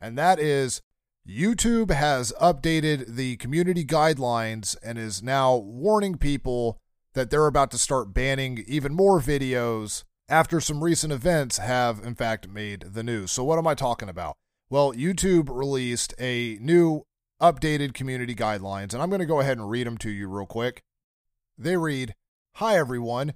And 0.00 0.18
that 0.18 0.38
is 0.38 0.82
YouTube 1.26 1.90
has 1.90 2.32
updated 2.40 3.16
the 3.16 3.36
community 3.36 3.86
guidelines 3.86 4.76
and 4.82 4.98
is 4.98 5.22
now 5.22 5.56
warning 5.56 6.16
people 6.18 6.78
that 7.14 7.30
they're 7.30 7.46
about 7.46 7.70
to 7.70 7.78
start 7.78 8.12
banning 8.12 8.64
even 8.66 8.94
more 8.94 9.20
videos 9.20 10.04
after 10.28 10.60
some 10.60 10.82
recent 10.82 11.12
events 11.12 11.58
have, 11.58 12.00
in 12.04 12.14
fact, 12.14 12.48
made 12.48 12.80
the 12.92 13.02
news. 13.02 13.30
So, 13.30 13.44
what 13.44 13.58
am 13.58 13.66
I 13.66 13.74
talking 13.74 14.08
about? 14.08 14.36
Well, 14.72 14.94
YouTube 14.94 15.54
released 15.54 16.14
a 16.18 16.56
new 16.58 17.02
updated 17.42 17.92
community 17.92 18.34
guidelines, 18.34 18.94
and 18.94 19.02
I'm 19.02 19.10
going 19.10 19.20
to 19.20 19.26
go 19.26 19.40
ahead 19.40 19.58
and 19.58 19.68
read 19.68 19.86
them 19.86 19.98
to 19.98 20.10
you 20.10 20.28
real 20.28 20.46
quick. 20.46 20.80
They 21.58 21.76
read 21.76 22.14
Hi, 22.54 22.78
everyone. 22.78 23.34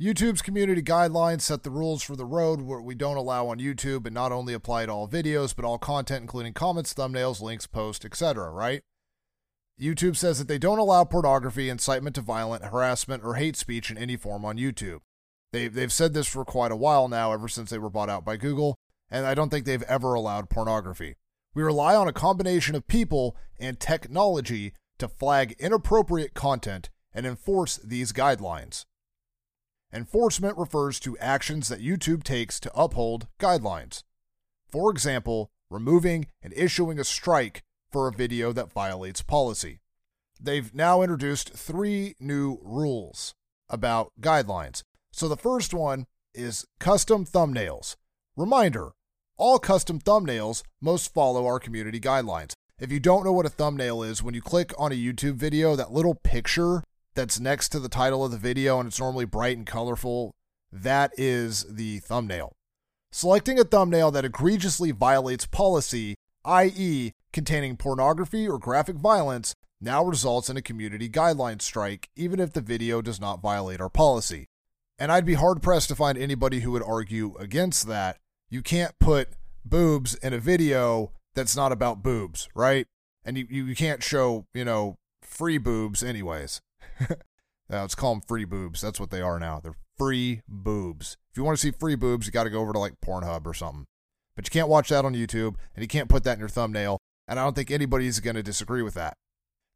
YouTube's 0.00 0.42
community 0.42 0.82
guidelines 0.82 1.42
set 1.42 1.62
the 1.62 1.70
rules 1.70 2.02
for 2.02 2.16
the 2.16 2.24
road 2.24 2.60
what 2.60 2.82
we 2.82 2.96
don't 2.96 3.16
allow 3.16 3.46
on 3.46 3.60
YouTube 3.60 4.04
and 4.04 4.14
not 4.14 4.32
only 4.32 4.52
apply 4.52 4.86
to 4.86 4.90
all 4.90 5.06
videos, 5.06 5.54
but 5.54 5.64
all 5.64 5.78
content, 5.78 6.22
including 6.22 6.54
comments, 6.54 6.92
thumbnails, 6.92 7.40
links, 7.40 7.68
posts, 7.68 8.04
etc., 8.04 8.50
right? 8.50 8.80
YouTube 9.80 10.16
says 10.16 10.40
that 10.40 10.48
they 10.48 10.58
don't 10.58 10.80
allow 10.80 11.04
pornography, 11.04 11.68
incitement 11.68 12.16
to 12.16 12.20
violent, 12.20 12.64
harassment, 12.64 13.22
or 13.24 13.34
hate 13.34 13.54
speech 13.54 13.92
in 13.92 13.96
any 13.96 14.16
form 14.16 14.44
on 14.44 14.56
YouTube. 14.56 15.02
They've, 15.52 15.72
they've 15.72 15.92
said 15.92 16.14
this 16.14 16.26
for 16.26 16.44
quite 16.44 16.72
a 16.72 16.76
while 16.76 17.06
now, 17.06 17.32
ever 17.32 17.46
since 17.46 17.70
they 17.70 17.78
were 17.78 17.90
bought 17.90 18.10
out 18.10 18.24
by 18.24 18.36
Google, 18.36 18.74
and 19.14 19.28
I 19.28 19.34
don't 19.34 19.48
think 19.48 19.64
they've 19.64 19.80
ever 19.84 20.14
allowed 20.14 20.50
pornography. 20.50 21.14
We 21.54 21.62
rely 21.62 21.94
on 21.94 22.08
a 22.08 22.12
combination 22.12 22.74
of 22.74 22.88
people 22.88 23.36
and 23.60 23.78
technology 23.78 24.72
to 24.98 25.06
flag 25.06 25.54
inappropriate 25.60 26.34
content 26.34 26.90
and 27.14 27.24
enforce 27.24 27.76
these 27.76 28.12
guidelines. 28.12 28.86
Enforcement 29.92 30.58
refers 30.58 30.98
to 30.98 31.16
actions 31.18 31.68
that 31.68 31.80
YouTube 31.80 32.24
takes 32.24 32.58
to 32.58 32.72
uphold 32.74 33.28
guidelines. 33.38 34.02
For 34.68 34.90
example, 34.90 35.52
removing 35.70 36.26
and 36.42 36.52
issuing 36.56 36.98
a 36.98 37.04
strike 37.04 37.62
for 37.92 38.08
a 38.08 38.12
video 38.12 38.52
that 38.52 38.72
violates 38.72 39.22
policy. 39.22 39.78
They've 40.40 40.74
now 40.74 41.02
introduced 41.02 41.52
three 41.52 42.16
new 42.18 42.58
rules 42.64 43.36
about 43.68 44.10
guidelines. 44.20 44.82
So 45.12 45.28
the 45.28 45.36
first 45.36 45.72
one 45.72 46.06
is 46.34 46.66
custom 46.80 47.24
thumbnails. 47.24 47.94
Reminder 48.36 48.94
all 49.36 49.58
custom 49.58 49.98
thumbnails 49.98 50.62
must 50.80 51.12
follow 51.12 51.46
our 51.46 51.58
community 51.58 52.00
guidelines. 52.00 52.52
If 52.78 52.92
you 52.92 53.00
don't 53.00 53.24
know 53.24 53.32
what 53.32 53.46
a 53.46 53.50
thumbnail 53.50 54.02
is, 54.02 54.22
when 54.22 54.34
you 54.34 54.42
click 54.42 54.72
on 54.78 54.92
a 54.92 54.96
YouTube 54.96 55.34
video, 55.34 55.76
that 55.76 55.92
little 55.92 56.14
picture 56.14 56.82
that's 57.14 57.40
next 57.40 57.68
to 57.70 57.80
the 57.80 57.88
title 57.88 58.24
of 58.24 58.30
the 58.30 58.38
video 58.38 58.78
and 58.78 58.88
it's 58.88 59.00
normally 59.00 59.24
bright 59.24 59.56
and 59.56 59.66
colorful, 59.66 60.34
that 60.72 61.12
is 61.16 61.64
the 61.68 62.00
thumbnail. 62.00 62.52
Selecting 63.12 63.58
a 63.58 63.64
thumbnail 63.64 64.10
that 64.10 64.24
egregiously 64.24 64.90
violates 64.90 65.46
policy, 65.46 66.16
i.e., 66.44 67.12
containing 67.32 67.76
pornography 67.76 68.48
or 68.48 68.58
graphic 68.58 68.96
violence, 68.96 69.54
now 69.80 70.04
results 70.04 70.50
in 70.50 70.56
a 70.56 70.62
community 70.62 71.08
guideline 71.08 71.62
strike, 71.62 72.08
even 72.16 72.40
if 72.40 72.52
the 72.52 72.60
video 72.60 73.00
does 73.00 73.20
not 73.20 73.40
violate 73.40 73.80
our 73.80 73.88
policy. 73.88 74.46
And 74.98 75.12
I'd 75.12 75.26
be 75.26 75.34
hard 75.34 75.62
pressed 75.62 75.88
to 75.88 75.96
find 75.96 76.18
anybody 76.18 76.60
who 76.60 76.72
would 76.72 76.82
argue 76.82 77.36
against 77.38 77.86
that 77.86 78.18
you 78.50 78.62
can't 78.62 78.98
put 78.98 79.30
boobs 79.64 80.14
in 80.16 80.32
a 80.32 80.38
video 80.38 81.12
that's 81.34 81.56
not 81.56 81.72
about 81.72 82.02
boobs, 82.02 82.48
right? 82.54 82.86
And 83.24 83.38
you, 83.38 83.46
you 83.48 83.74
can't 83.74 84.02
show, 84.02 84.46
you 84.54 84.64
know, 84.64 84.98
free 85.22 85.58
boobs 85.58 86.02
anyways. 86.02 86.60
now, 87.00 87.16
let's 87.82 87.94
call 87.94 88.14
them 88.14 88.22
free 88.26 88.44
boobs. 88.44 88.80
That's 88.80 89.00
what 89.00 89.10
they 89.10 89.20
are 89.20 89.38
now. 89.38 89.60
They're 89.60 89.76
free 89.96 90.42
boobs. 90.48 91.16
If 91.30 91.38
you 91.38 91.44
want 91.44 91.58
to 91.58 91.62
see 91.62 91.76
free 91.76 91.96
boobs, 91.96 92.26
you 92.26 92.32
got 92.32 92.44
to 92.44 92.50
go 92.50 92.60
over 92.60 92.72
to 92.72 92.78
like 92.78 93.00
Pornhub 93.04 93.46
or 93.46 93.54
something. 93.54 93.86
But 94.36 94.46
you 94.46 94.50
can't 94.50 94.68
watch 94.68 94.88
that 94.88 95.04
on 95.04 95.14
YouTube 95.14 95.56
and 95.74 95.82
you 95.82 95.88
can't 95.88 96.08
put 96.08 96.24
that 96.24 96.34
in 96.34 96.40
your 96.40 96.48
thumbnail. 96.48 96.98
And 97.26 97.38
I 97.38 97.44
don't 97.44 97.56
think 97.56 97.70
anybody's 97.70 98.20
going 98.20 98.36
to 98.36 98.42
disagree 98.42 98.82
with 98.82 98.94
that. 98.94 99.16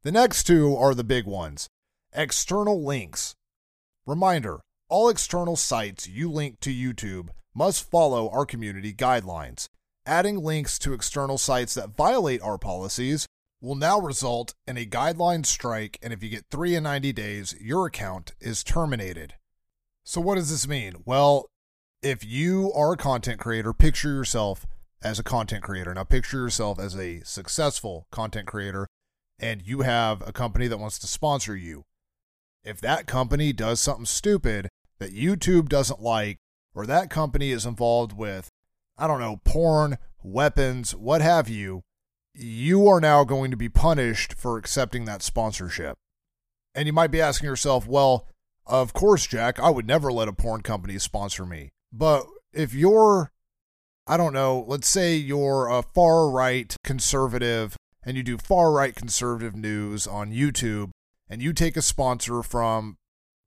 The 0.03 0.11
next 0.11 0.43
two 0.43 0.75
are 0.75 0.93
the 0.93 1.03
big 1.03 1.25
ones 1.25 1.67
external 2.13 2.83
links. 2.83 3.35
Reminder 4.05 4.61
all 4.89 5.09
external 5.09 5.55
sites 5.55 6.07
you 6.07 6.31
link 6.31 6.59
to 6.61 6.71
YouTube 6.71 7.29
must 7.53 7.89
follow 7.89 8.29
our 8.29 8.45
community 8.45 8.93
guidelines. 8.93 9.67
Adding 10.05 10.43
links 10.43 10.79
to 10.79 10.93
external 10.93 11.37
sites 11.37 11.73
that 11.75 11.95
violate 11.95 12.41
our 12.41 12.57
policies 12.57 13.27
will 13.61 13.75
now 13.75 13.99
result 13.99 14.53
in 14.65 14.77
a 14.77 14.85
guideline 14.85 15.45
strike, 15.45 15.97
and 16.01 16.13
if 16.13 16.23
you 16.23 16.29
get 16.29 16.45
3 16.49 16.75
in 16.75 16.83
90 16.83 17.13
days, 17.13 17.55
your 17.59 17.85
account 17.85 18.33
is 18.39 18.63
terminated. 18.63 19.35
So, 20.03 20.21
what 20.21 20.35
does 20.35 20.49
this 20.49 20.67
mean? 20.67 21.03
Well, 21.05 21.49
if 22.01 22.23
you 22.23 22.71
are 22.73 22.93
a 22.93 22.97
content 22.97 23.39
creator, 23.39 23.73
picture 23.73 24.09
yourself 24.09 24.65
as 25.01 25.19
a 25.19 25.23
content 25.23 25.63
creator. 25.63 25.93
Now, 25.93 26.03
picture 26.05 26.37
yourself 26.37 26.79
as 26.79 26.95
a 26.95 27.21
successful 27.23 28.07
content 28.11 28.47
creator, 28.47 28.87
and 29.37 29.61
you 29.61 29.81
have 29.81 30.27
a 30.27 30.33
company 30.33 30.67
that 30.67 30.79
wants 30.79 30.99
to 30.99 31.07
sponsor 31.07 31.55
you. 31.55 31.83
If 32.63 32.81
that 32.81 33.07
company 33.07 33.53
does 33.53 33.79
something 33.79 34.05
stupid 34.05 34.69
that 34.99 35.13
YouTube 35.13 35.69
doesn't 35.69 36.01
like, 36.01 36.37
or 36.79 36.85
that 36.85 37.09
company 37.09 37.51
is 37.51 37.65
involved 37.65 38.13
with, 38.13 38.47
I 38.97 39.05
don't 39.05 39.19
know, 39.19 39.41
porn, 39.43 39.97
weapons, 40.23 40.95
what 40.95 41.19
have 41.21 41.49
you, 41.49 41.81
you 42.33 42.87
are 42.87 43.01
now 43.01 43.25
going 43.25 43.51
to 43.51 43.57
be 43.57 43.67
punished 43.67 44.33
for 44.33 44.57
accepting 44.57 45.03
that 45.03 45.21
sponsorship. 45.21 45.97
And 46.73 46.87
you 46.87 46.93
might 46.93 47.11
be 47.11 47.19
asking 47.19 47.47
yourself, 47.47 47.85
well, 47.85 48.29
of 48.65 48.93
course, 48.93 49.27
Jack, 49.27 49.59
I 49.59 49.69
would 49.69 49.85
never 49.85 50.09
let 50.09 50.29
a 50.29 50.33
porn 50.33 50.61
company 50.61 50.97
sponsor 50.99 51.45
me. 51.45 51.67
But 51.91 52.25
if 52.53 52.73
you're, 52.73 53.33
I 54.07 54.15
don't 54.15 54.31
know, 54.31 54.63
let's 54.65 54.87
say 54.87 55.17
you're 55.17 55.67
a 55.67 55.83
far 55.83 56.29
right 56.29 56.73
conservative 56.85 57.75
and 58.03 58.15
you 58.15 58.23
do 58.23 58.37
far 58.37 58.71
right 58.71 58.95
conservative 58.95 59.53
news 59.53 60.07
on 60.07 60.31
YouTube 60.31 60.91
and 61.27 61.41
you 61.41 61.51
take 61.51 61.75
a 61.75 61.81
sponsor 61.81 62.41
from, 62.41 62.95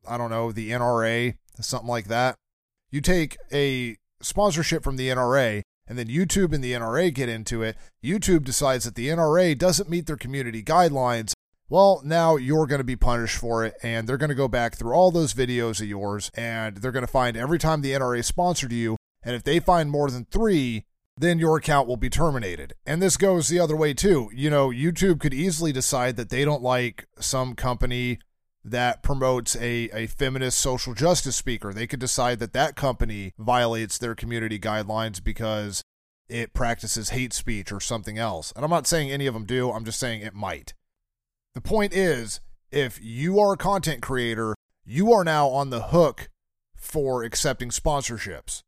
I 0.06 0.18
don't 0.18 0.30
know, 0.30 0.52
the 0.52 0.70
NRA, 0.70 1.36
something 1.60 1.88
like 1.88 2.08
that. 2.08 2.36
You 2.92 3.00
take 3.00 3.38
a 3.50 3.96
sponsorship 4.20 4.84
from 4.84 4.96
the 4.96 5.08
NRA 5.08 5.62
and 5.86 5.98
then 5.98 6.08
YouTube 6.08 6.52
and 6.52 6.62
the 6.62 6.74
NRA 6.74 7.12
get 7.12 7.28
into 7.28 7.62
it. 7.62 7.76
YouTube 8.04 8.44
decides 8.44 8.84
that 8.84 8.94
the 8.94 9.08
NRA 9.08 9.56
doesn't 9.58 9.90
meet 9.90 10.06
their 10.06 10.16
community 10.16 10.62
guidelines. 10.62 11.32
Well, 11.68 12.02
now 12.04 12.36
you're 12.36 12.66
going 12.66 12.80
to 12.80 12.84
be 12.84 12.96
punished 12.96 13.38
for 13.38 13.64
it, 13.64 13.74
and 13.82 14.06
they're 14.06 14.18
going 14.18 14.28
to 14.28 14.34
go 14.34 14.46
back 14.46 14.76
through 14.76 14.92
all 14.92 15.10
those 15.10 15.32
videos 15.32 15.80
of 15.80 15.88
yours, 15.88 16.30
and 16.34 16.76
they're 16.76 16.92
going 16.92 17.06
to 17.06 17.10
find 17.10 17.34
every 17.34 17.58
time 17.58 17.80
the 17.80 17.92
NRA 17.92 18.22
sponsored 18.22 18.72
you, 18.72 18.98
and 19.22 19.34
if 19.34 19.42
they 19.42 19.58
find 19.58 19.90
more 19.90 20.10
than 20.10 20.26
three, 20.26 20.84
then 21.16 21.38
your 21.38 21.56
account 21.56 21.88
will 21.88 21.96
be 21.96 22.10
terminated. 22.10 22.74
And 22.86 23.00
this 23.00 23.16
goes 23.16 23.48
the 23.48 23.58
other 23.58 23.74
way 23.74 23.94
too. 23.94 24.30
You 24.34 24.50
know, 24.50 24.68
YouTube 24.68 25.18
could 25.18 25.32
easily 25.32 25.72
decide 25.72 26.16
that 26.16 26.28
they 26.28 26.44
don't 26.44 26.62
like 26.62 27.06
some 27.18 27.54
company 27.54 28.18
that 28.64 29.02
promotes 29.02 29.56
a, 29.56 29.90
a 29.92 30.06
feminist 30.06 30.58
social 30.58 30.94
justice 30.94 31.36
speaker. 31.36 31.72
They 31.72 31.86
could 31.86 32.00
decide 32.00 32.38
that 32.38 32.52
that 32.52 32.76
company 32.76 33.32
violates 33.38 33.98
their 33.98 34.14
community 34.14 34.58
guidelines 34.58 35.22
because 35.22 35.82
it 36.28 36.54
practices 36.54 37.10
hate 37.10 37.32
speech 37.32 37.72
or 37.72 37.80
something 37.80 38.18
else. 38.18 38.52
And 38.54 38.64
I'm 38.64 38.70
not 38.70 38.86
saying 38.86 39.10
any 39.10 39.26
of 39.26 39.34
them 39.34 39.44
do, 39.44 39.70
I'm 39.70 39.84
just 39.84 39.98
saying 39.98 40.22
it 40.22 40.34
might. 40.34 40.74
The 41.54 41.60
point 41.60 41.92
is, 41.92 42.40
if 42.70 42.98
you 43.02 43.38
are 43.38 43.52
a 43.52 43.58
content 43.58 44.00
creator, 44.00 44.54
you 44.84 45.12
are 45.12 45.24
now 45.24 45.48
on 45.48 45.70
the 45.70 45.82
hook 45.82 46.30
for 46.74 47.22
accepting 47.22 47.68
sponsorships. 47.68 48.62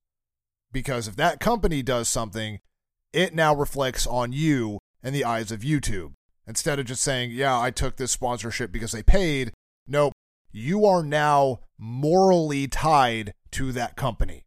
Because 0.72 1.08
if 1.08 1.16
that 1.16 1.40
company 1.40 1.82
does 1.82 2.08
something, 2.08 2.58
it 3.12 3.34
now 3.34 3.54
reflects 3.54 4.06
on 4.06 4.32
you 4.32 4.78
in 5.02 5.12
the 5.12 5.24
eyes 5.24 5.52
of 5.52 5.60
YouTube. 5.60 6.12
Instead 6.46 6.78
of 6.78 6.86
just 6.86 7.02
saying, 7.02 7.30
yeah, 7.30 7.58
I 7.58 7.70
took 7.70 7.96
this 7.96 8.10
sponsorship 8.10 8.70
because 8.70 8.92
they 8.92 9.02
paid, 9.02 9.52
Nope. 9.86 10.12
You 10.52 10.86
are 10.86 11.02
now 11.02 11.60
morally 11.78 12.68
tied 12.68 13.34
to 13.52 13.72
that 13.72 13.96
company. 13.96 14.44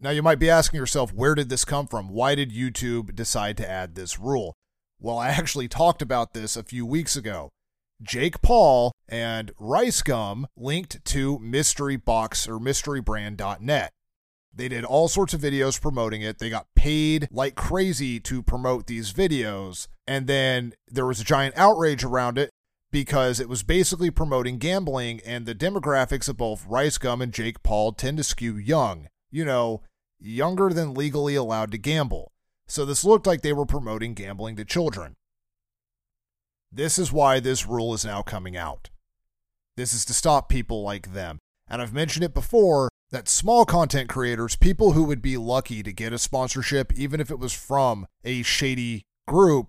Now, 0.00 0.10
you 0.10 0.22
might 0.22 0.38
be 0.38 0.50
asking 0.50 0.78
yourself, 0.78 1.12
where 1.12 1.34
did 1.34 1.48
this 1.48 1.64
come 1.64 1.86
from? 1.86 2.08
Why 2.08 2.34
did 2.34 2.50
YouTube 2.52 3.14
decide 3.14 3.56
to 3.58 3.70
add 3.70 3.94
this 3.94 4.18
rule? 4.18 4.54
Well, 5.00 5.18
I 5.18 5.28
actually 5.28 5.68
talked 5.68 6.02
about 6.02 6.34
this 6.34 6.56
a 6.56 6.62
few 6.62 6.84
weeks 6.84 7.16
ago. 7.16 7.50
Jake 8.02 8.42
Paul 8.42 8.92
and 9.08 9.52
Rice 9.58 10.02
Gum 10.02 10.46
linked 10.56 11.04
to 11.06 11.38
Mystery 11.38 11.96
Box 11.96 12.48
or 12.48 12.58
MysteryBrand.net. 12.58 13.92
They 14.56 14.68
did 14.68 14.84
all 14.84 15.08
sorts 15.08 15.34
of 15.34 15.40
videos 15.40 15.80
promoting 15.80 16.22
it. 16.22 16.38
They 16.38 16.50
got 16.50 16.66
paid 16.76 17.28
like 17.30 17.54
crazy 17.54 18.20
to 18.20 18.42
promote 18.42 18.86
these 18.86 19.12
videos. 19.12 19.88
And 20.06 20.26
then 20.26 20.74
there 20.88 21.06
was 21.06 21.20
a 21.20 21.24
giant 21.24 21.56
outrage 21.56 22.04
around 22.04 22.38
it 22.38 22.50
because 22.94 23.40
it 23.40 23.48
was 23.48 23.64
basically 23.64 24.08
promoting 24.08 24.56
gambling, 24.56 25.20
and 25.26 25.46
the 25.46 25.54
demographics 25.54 26.28
of 26.28 26.36
both 26.36 26.64
Rice 26.64 26.96
Gum 26.96 27.20
and 27.20 27.34
Jake 27.34 27.64
Paul 27.64 27.90
tend 27.90 28.18
to 28.18 28.22
skew 28.22 28.56
young. 28.56 29.08
You 29.32 29.44
know, 29.44 29.82
younger 30.20 30.70
than 30.70 30.94
legally 30.94 31.34
allowed 31.34 31.72
to 31.72 31.78
gamble. 31.78 32.30
So 32.68 32.84
this 32.84 33.04
looked 33.04 33.26
like 33.26 33.42
they 33.42 33.52
were 33.52 33.66
promoting 33.66 34.14
gambling 34.14 34.54
to 34.56 34.64
children. 34.64 35.16
This 36.70 36.96
is 36.96 37.12
why 37.12 37.40
this 37.40 37.66
rule 37.66 37.94
is 37.94 38.04
now 38.04 38.22
coming 38.22 38.56
out. 38.56 38.90
This 39.76 39.92
is 39.92 40.04
to 40.04 40.14
stop 40.14 40.48
people 40.48 40.84
like 40.84 41.14
them. 41.14 41.40
And 41.66 41.82
I've 41.82 41.92
mentioned 41.92 42.24
it 42.24 42.32
before 42.32 42.90
that 43.10 43.28
small 43.28 43.64
content 43.64 44.08
creators, 44.08 44.54
people 44.54 44.92
who 44.92 45.02
would 45.02 45.20
be 45.20 45.36
lucky 45.36 45.82
to 45.82 45.92
get 45.92 46.12
a 46.12 46.18
sponsorship, 46.18 46.92
even 46.92 47.20
if 47.20 47.28
it 47.28 47.40
was 47.40 47.52
from 47.54 48.06
a 48.24 48.42
shady 48.42 49.02
group, 49.26 49.66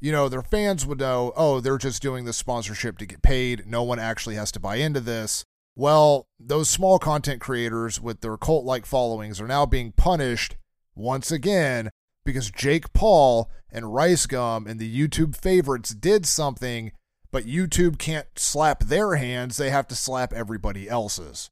you 0.00 0.12
know, 0.12 0.28
their 0.28 0.42
fans 0.42 0.86
would 0.86 1.00
know, 1.00 1.32
oh, 1.36 1.60
they're 1.60 1.78
just 1.78 2.02
doing 2.02 2.24
this 2.24 2.36
sponsorship 2.36 2.98
to 2.98 3.06
get 3.06 3.22
paid. 3.22 3.66
No 3.66 3.82
one 3.82 3.98
actually 3.98 4.36
has 4.36 4.52
to 4.52 4.60
buy 4.60 4.76
into 4.76 5.00
this. 5.00 5.44
Well, 5.74 6.26
those 6.38 6.68
small 6.68 6.98
content 6.98 7.40
creators 7.40 8.00
with 8.00 8.20
their 8.20 8.36
cult 8.36 8.64
like 8.64 8.86
followings 8.86 9.40
are 9.40 9.46
now 9.46 9.66
being 9.66 9.92
punished 9.92 10.56
once 10.94 11.30
again 11.30 11.90
because 12.24 12.50
Jake 12.50 12.92
Paul 12.92 13.50
and 13.70 13.94
Rice 13.94 14.26
Gum 14.26 14.66
and 14.66 14.80
the 14.80 15.08
YouTube 15.08 15.36
favorites 15.36 15.90
did 15.90 16.26
something, 16.26 16.92
but 17.30 17.44
YouTube 17.44 17.98
can't 17.98 18.26
slap 18.36 18.84
their 18.84 19.16
hands. 19.16 19.56
They 19.56 19.70
have 19.70 19.86
to 19.88 19.94
slap 19.94 20.32
everybody 20.32 20.88
else's. 20.88 21.50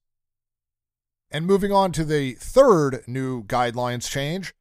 And 1.31 1.47
moving 1.47 1.73
on 1.73 1.93
to 1.93 2.05
the 2.05 2.33
third 2.35 3.03
new 3.07 3.45
guidelines 3.45 4.11
change 4.11 4.55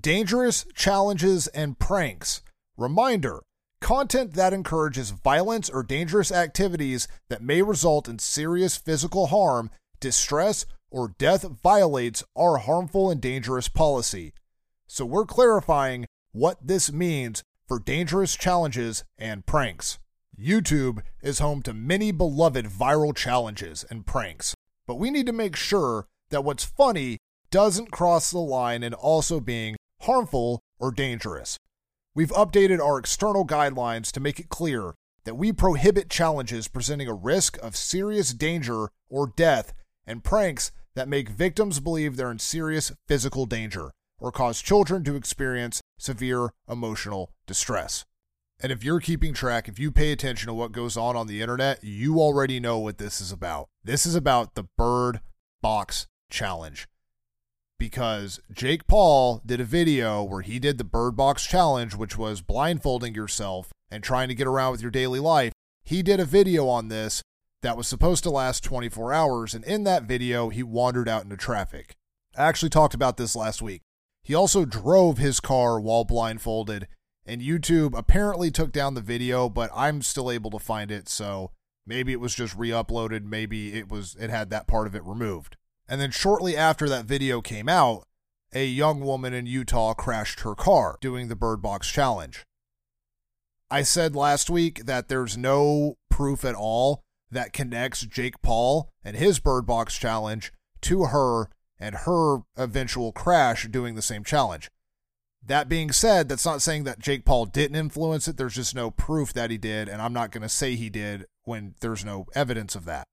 dangerous 0.00 0.66
challenges 0.74 1.46
and 1.48 1.78
pranks. 1.78 2.42
Reminder 2.76 3.40
content 3.80 4.34
that 4.34 4.52
encourages 4.52 5.10
violence 5.10 5.70
or 5.70 5.82
dangerous 5.82 6.32
activities 6.32 7.08
that 7.28 7.42
may 7.42 7.62
result 7.62 8.08
in 8.08 8.18
serious 8.18 8.76
physical 8.76 9.28
harm, 9.28 9.70
distress, 10.00 10.66
or 10.90 11.14
death 11.18 11.42
violates 11.62 12.22
our 12.36 12.58
harmful 12.58 13.10
and 13.10 13.20
dangerous 13.20 13.68
policy. 13.68 14.32
So 14.86 15.04
we're 15.06 15.24
clarifying 15.24 16.06
what 16.32 16.58
this 16.66 16.92
means 16.92 17.42
for 17.66 17.78
dangerous 17.78 18.36
challenges 18.36 19.04
and 19.18 19.46
pranks. 19.46 19.98
YouTube 20.38 21.00
is 21.22 21.38
home 21.38 21.62
to 21.62 21.72
many 21.72 22.12
beloved 22.12 22.66
viral 22.66 23.16
challenges 23.16 23.84
and 23.88 24.06
pranks, 24.06 24.54
but 24.86 24.96
we 24.96 25.10
need 25.10 25.26
to 25.26 25.32
make 25.32 25.56
sure 25.56 26.06
that 26.30 26.44
what's 26.44 26.64
funny 26.64 27.18
doesn't 27.50 27.90
cross 27.90 28.30
the 28.30 28.38
line 28.38 28.82
in 28.82 28.92
also 28.92 29.40
being 29.40 29.76
harmful 30.02 30.60
or 30.78 30.90
dangerous. 30.90 31.56
We've 32.16 32.30
updated 32.30 32.80
our 32.80 32.98
external 32.98 33.46
guidelines 33.46 34.10
to 34.12 34.20
make 34.20 34.40
it 34.40 34.48
clear 34.48 34.94
that 35.24 35.34
we 35.34 35.52
prohibit 35.52 36.08
challenges 36.08 36.66
presenting 36.66 37.08
a 37.08 37.12
risk 37.12 37.58
of 37.62 37.76
serious 37.76 38.32
danger 38.32 38.88
or 39.10 39.34
death 39.36 39.74
and 40.06 40.24
pranks 40.24 40.72
that 40.94 41.10
make 41.10 41.28
victims 41.28 41.78
believe 41.78 42.16
they're 42.16 42.30
in 42.30 42.38
serious 42.38 42.90
physical 43.06 43.44
danger 43.44 43.90
or 44.18 44.32
cause 44.32 44.62
children 44.62 45.04
to 45.04 45.14
experience 45.14 45.82
severe 45.98 46.54
emotional 46.66 47.32
distress. 47.46 48.06
And 48.60 48.72
if 48.72 48.82
you're 48.82 49.00
keeping 49.00 49.34
track, 49.34 49.68
if 49.68 49.78
you 49.78 49.92
pay 49.92 50.10
attention 50.10 50.46
to 50.46 50.54
what 50.54 50.72
goes 50.72 50.96
on 50.96 51.16
on 51.16 51.26
the 51.26 51.42
internet, 51.42 51.84
you 51.84 52.18
already 52.18 52.58
know 52.58 52.78
what 52.78 52.96
this 52.96 53.20
is 53.20 53.30
about. 53.30 53.68
This 53.84 54.06
is 54.06 54.14
about 54.14 54.54
the 54.54 54.64
Bird 54.78 55.20
Box 55.60 56.06
Challenge 56.30 56.88
because 57.78 58.40
Jake 58.52 58.86
Paul 58.86 59.42
did 59.44 59.60
a 59.60 59.64
video 59.64 60.22
where 60.22 60.42
he 60.42 60.58
did 60.58 60.78
the 60.78 60.84
Bird 60.84 61.16
Box 61.16 61.46
Challenge, 61.46 61.94
which 61.94 62.16
was 62.16 62.40
blindfolding 62.40 63.14
yourself 63.14 63.72
and 63.90 64.02
trying 64.02 64.28
to 64.28 64.34
get 64.34 64.46
around 64.46 64.72
with 64.72 64.82
your 64.82 64.90
daily 64.90 65.20
life. 65.20 65.52
He 65.84 66.02
did 66.02 66.20
a 66.20 66.24
video 66.24 66.68
on 66.68 66.88
this 66.88 67.22
that 67.62 67.76
was 67.76 67.86
supposed 67.88 68.22
to 68.24 68.30
last 68.30 68.64
24 68.64 69.12
hours, 69.12 69.54
and 69.54 69.64
in 69.64 69.84
that 69.84 70.04
video, 70.04 70.48
he 70.48 70.62
wandered 70.62 71.08
out 71.08 71.24
into 71.24 71.36
traffic. 71.36 71.94
I 72.36 72.44
actually 72.44 72.70
talked 72.70 72.94
about 72.94 73.16
this 73.16 73.36
last 73.36 73.62
week. 73.62 73.82
He 74.22 74.34
also 74.34 74.64
drove 74.64 75.18
his 75.18 75.40
car 75.40 75.80
while 75.80 76.04
blindfolded, 76.04 76.88
and 77.24 77.40
YouTube 77.40 77.96
apparently 77.96 78.50
took 78.50 78.72
down 78.72 78.94
the 78.94 79.00
video, 79.00 79.48
but 79.48 79.70
I'm 79.74 80.02
still 80.02 80.30
able 80.30 80.50
to 80.50 80.58
find 80.58 80.90
it, 80.90 81.08
so 81.08 81.50
Maybe 81.86 82.12
it 82.12 82.20
was 82.20 82.34
just 82.34 82.56
re-uploaded, 82.56 83.24
maybe 83.24 83.74
it 83.74 83.88
was 83.88 84.16
it 84.18 84.28
had 84.28 84.50
that 84.50 84.66
part 84.66 84.88
of 84.88 84.96
it 84.96 85.04
removed. 85.04 85.56
And 85.88 86.00
then 86.00 86.10
shortly 86.10 86.56
after 86.56 86.88
that 86.88 87.04
video 87.04 87.40
came 87.40 87.68
out, 87.68 88.06
a 88.52 88.66
young 88.66 89.00
woman 89.00 89.32
in 89.34 89.46
Utah 89.46 89.94
crashed 89.94 90.40
her 90.40 90.54
car 90.54 90.98
doing 91.00 91.28
the 91.28 91.36
Bird 91.36 91.62
Box 91.62 91.90
challenge. 91.90 92.44
I 93.70 93.82
said 93.82 94.14
last 94.14 94.48
week 94.48 94.84
that 94.86 95.08
there's 95.08 95.36
no 95.36 95.96
proof 96.10 96.44
at 96.44 96.54
all 96.54 97.02
that 97.30 97.52
connects 97.52 98.02
Jake 98.02 98.40
Paul 98.42 98.90
and 99.04 99.16
his 99.16 99.40
Bird 99.40 99.66
Box 99.66 99.98
challenge 99.98 100.52
to 100.82 101.06
her 101.06 101.48
and 101.78 101.94
her 101.94 102.38
eventual 102.56 103.12
crash 103.12 103.66
doing 103.68 103.94
the 103.94 104.02
same 104.02 104.24
challenge. 104.24 104.70
That 105.44 105.68
being 105.68 105.92
said, 105.92 106.28
that's 106.28 106.46
not 106.46 106.62
saying 106.62 106.84
that 106.84 106.98
Jake 106.98 107.24
Paul 107.24 107.46
didn't 107.46 107.76
influence 107.76 108.26
it. 108.26 108.36
There's 108.36 108.54
just 108.54 108.74
no 108.74 108.90
proof 108.90 109.32
that 109.34 109.50
he 109.50 109.58
did, 109.58 109.88
and 109.88 110.02
I'm 110.02 110.12
not 110.12 110.32
going 110.32 110.42
to 110.42 110.48
say 110.48 110.74
he 110.74 110.90
did 110.90 111.26
when 111.44 111.74
there's 111.80 112.04
no 112.04 112.26
evidence 112.34 112.74
of 112.74 112.84
that. 112.86 113.06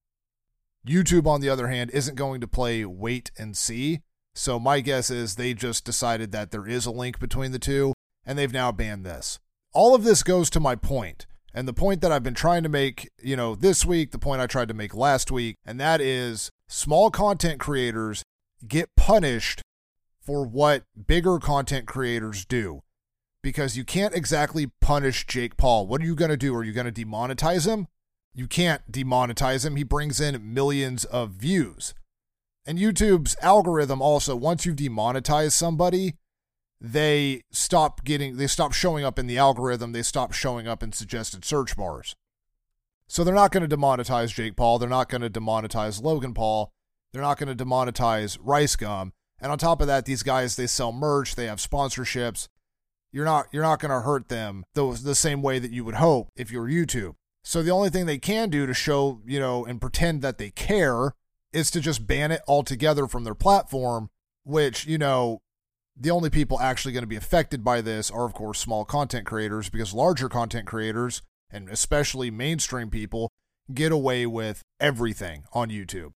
YouTube, 0.88 1.28
on 1.28 1.42
the 1.42 1.50
other 1.50 1.68
hand, 1.68 1.92
isn't 1.92 2.16
going 2.16 2.42
to 2.42 2.48
play 2.48 2.84
wait 2.86 3.32
and 3.38 3.56
see. 3.56 4.02
So 4.36 4.60
my 4.60 4.80
guess 4.80 5.10
is 5.10 5.36
they 5.36 5.54
just 5.54 5.86
decided 5.86 6.32
that 6.32 6.52
there 6.52 6.68
is 6.68 6.86
a 6.86 6.92
link 6.92 7.20
between 7.20 7.52
the 7.52 7.60
two, 7.60 7.94
and 8.26 8.38
they've 8.38 8.52
now 8.52 8.72
banned 8.72 9.06
this. 9.06 9.40
All 9.74 9.96
of 9.96 10.04
this 10.04 10.24
goes 10.24 10.50
to 10.52 10.60
my 10.60 10.76
point, 10.76 11.26
and 11.54 11.68
the 11.68 11.74
point 11.74 12.02
that 12.02 12.12
I've 12.12 12.24
been 12.24 12.34
trying 12.34 12.64
to 12.64 12.70
make, 12.70 13.10
you 13.22 13.36
know, 13.36 13.56
this 13.56 13.86
week, 13.86 14.12
the 14.12 14.20
point 14.20 14.42
I 14.42 14.48
tried 14.48 14.68
to 14.70 14.74
make 14.74 14.96
last 14.96 15.32
week, 15.32 15.56
and 15.66 15.80
that 15.80 16.02
is 16.02 16.50
small 16.68 17.12
content 17.12 17.60
creators 17.60 18.24
get 18.68 18.96
punished 18.96 19.62
for 20.20 20.46
what 20.46 20.84
bigger 21.08 21.38
content 21.38 21.86
creators 21.86 22.46
do. 22.46 22.82
Because 23.42 23.76
you 23.78 23.84
can't 23.84 24.16
exactly 24.16 24.72
punish 24.80 25.28
Jake 25.28 25.58
Paul. 25.58 25.86
What 25.86 26.02
are 26.02 26.06
you 26.06 26.16
going 26.16 26.32
to 26.32 26.38
do? 26.38 26.56
Are 26.56 26.64
you 26.64 26.72
going 26.72 26.92
to 26.92 27.06
demonetize 27.06 27.68
him? 27.68 27.88
You 28.34 28.48
can't 28.48 28.92
demonetize 28.92 29.66
him. 29.66 29.76
He 29.76 29.84
brings 29.84 30.20
in 30.20 30.54
millions 30.54 31.06
of 31.06 31.32
views. 31.32 31.94
And 32.66 32.80
YouTube's 32.80 33.36
algorithm 33.42 34.02
also, 34.02 34.36
once 34.36 34.66
you've 34.66 34.78
demonetized 34.78 35.54
somebody, 35.54 36.16
they 36.80 37.44
stop 37.52 38.04
getting, 38.04 38.38
they 38.38 38.48
stop 38.48 38.74
showing 38.74 39.06
up 39.06 39.20
in 39.20 39.28
the 39.28 39.38
algorithm. 39.38 39.92
They 39.92 40.02
stop 40.02 40.34
showing 40.34 40.68
up 40.68 40.82
in 40.82 40.92
suggested 40.92 41.46
search 41.46 41.78
bars. 41.78 42.16
So 43.08 43.24
they're 43.24 43.36
not 43.36 43.52
going 43.52 43.68
to 43.68 43.78
demonetize 43.78 44.34
Jake 44.34 44.56
Paul. 44.56 44.80
They're 44.80 44.90
not 44.90 45.10
going 45.10 45.22
to 45.22 45.30
demonetize 45.30 46.02
Logan 46.02 46.34
Paul. 46.34 46.72
They're 47.12 47.22
not 47.22 47.38
going 47.38 47.56
to 47.56 47.66
demonetize 47.66 48.38
Rice 48.42 48.76
Gum. 48.76 49.14
And 49.40 49.52
on 49.52 49.58
top 49.58 49.82
of 49.82 49.88
that, 49.88 50.06
these 50.06 50.24
guys 50.24 50.56
they 50.56 50.68
sell 50.68 50.92
merch, 50.92 51.36
they 51.36 51.46
have 51.46 51.60
sponsorships. 51.60 52.48
You're 53.12 53.26
not 53.26 53.48
you're 53.52 53.62
not 53.62 53.80
going 53.80 53.92
to 53.92 54.02
hurt 54.02 54.30
them 54.30 54.64
the, 54.74 55.00
the 55.04 55.16
same 55.16 55.42
way 55.42 55.60
that 55.60 55.72
you 55.72 55.86
would 55.86 55.96
hope 55.96 56.30
if 56.36 56.50
you're 56.50 56.68
YouTube. 56.68 57.16
So 57.44 57.62
the 57.62 57.72
only 57.72 57.90
thing 57.90 58.06
they 58.06 58.18
can 58.18 58.50
do 58.50 58.66
to 58.66 58.74
show, 58.74 59.22
you 59.26 59.40
know, 59.40 59.66
and 59.66 59.82
pretend 59.82 60.22
that 60.22 60.38
they 60.38 60.50
care 60.50 61.14
is 61.52 61.70
to 61.72 61.82
just 61.82 62.08
ban 62.08 62.32
it 62.32 62.42
altogether 62.48 63.08
from 63.08 63.26
their 63.26 63.36
platform, 63.36 64.10
which, 64.44 64.86
you 64.86 64.98
know, 64.98 65.42
the 65.96 66.10
only 66.10 66.30
people 66.30 66.60
actually 66.60 66.94
going 66.94 67.04
to 67.04 67.08
be 67.08 67.16
affected 67.16 67.64
by 67.64 67.82
this 67.82 68.10
are 68.10 68.26
of 68.26 68.34
course 68.34 68.60
small 68.60 68.84
content 68.86 69.26
creators 69.26 69.70
because 69.70 69.94
larger 69.94 70.28
content 70.28 70.66
creators 70.66 71.22
and 71.52 71.70
especially 71.70 72.32
mainstream 72.32 72.90
people 72.90 73.30
get 73.72 73.92
away 73.92 74.26
with 74.26 74.64
everything 74.80 75.44
on 75.54 75.70
YouTube. 75.70 76.14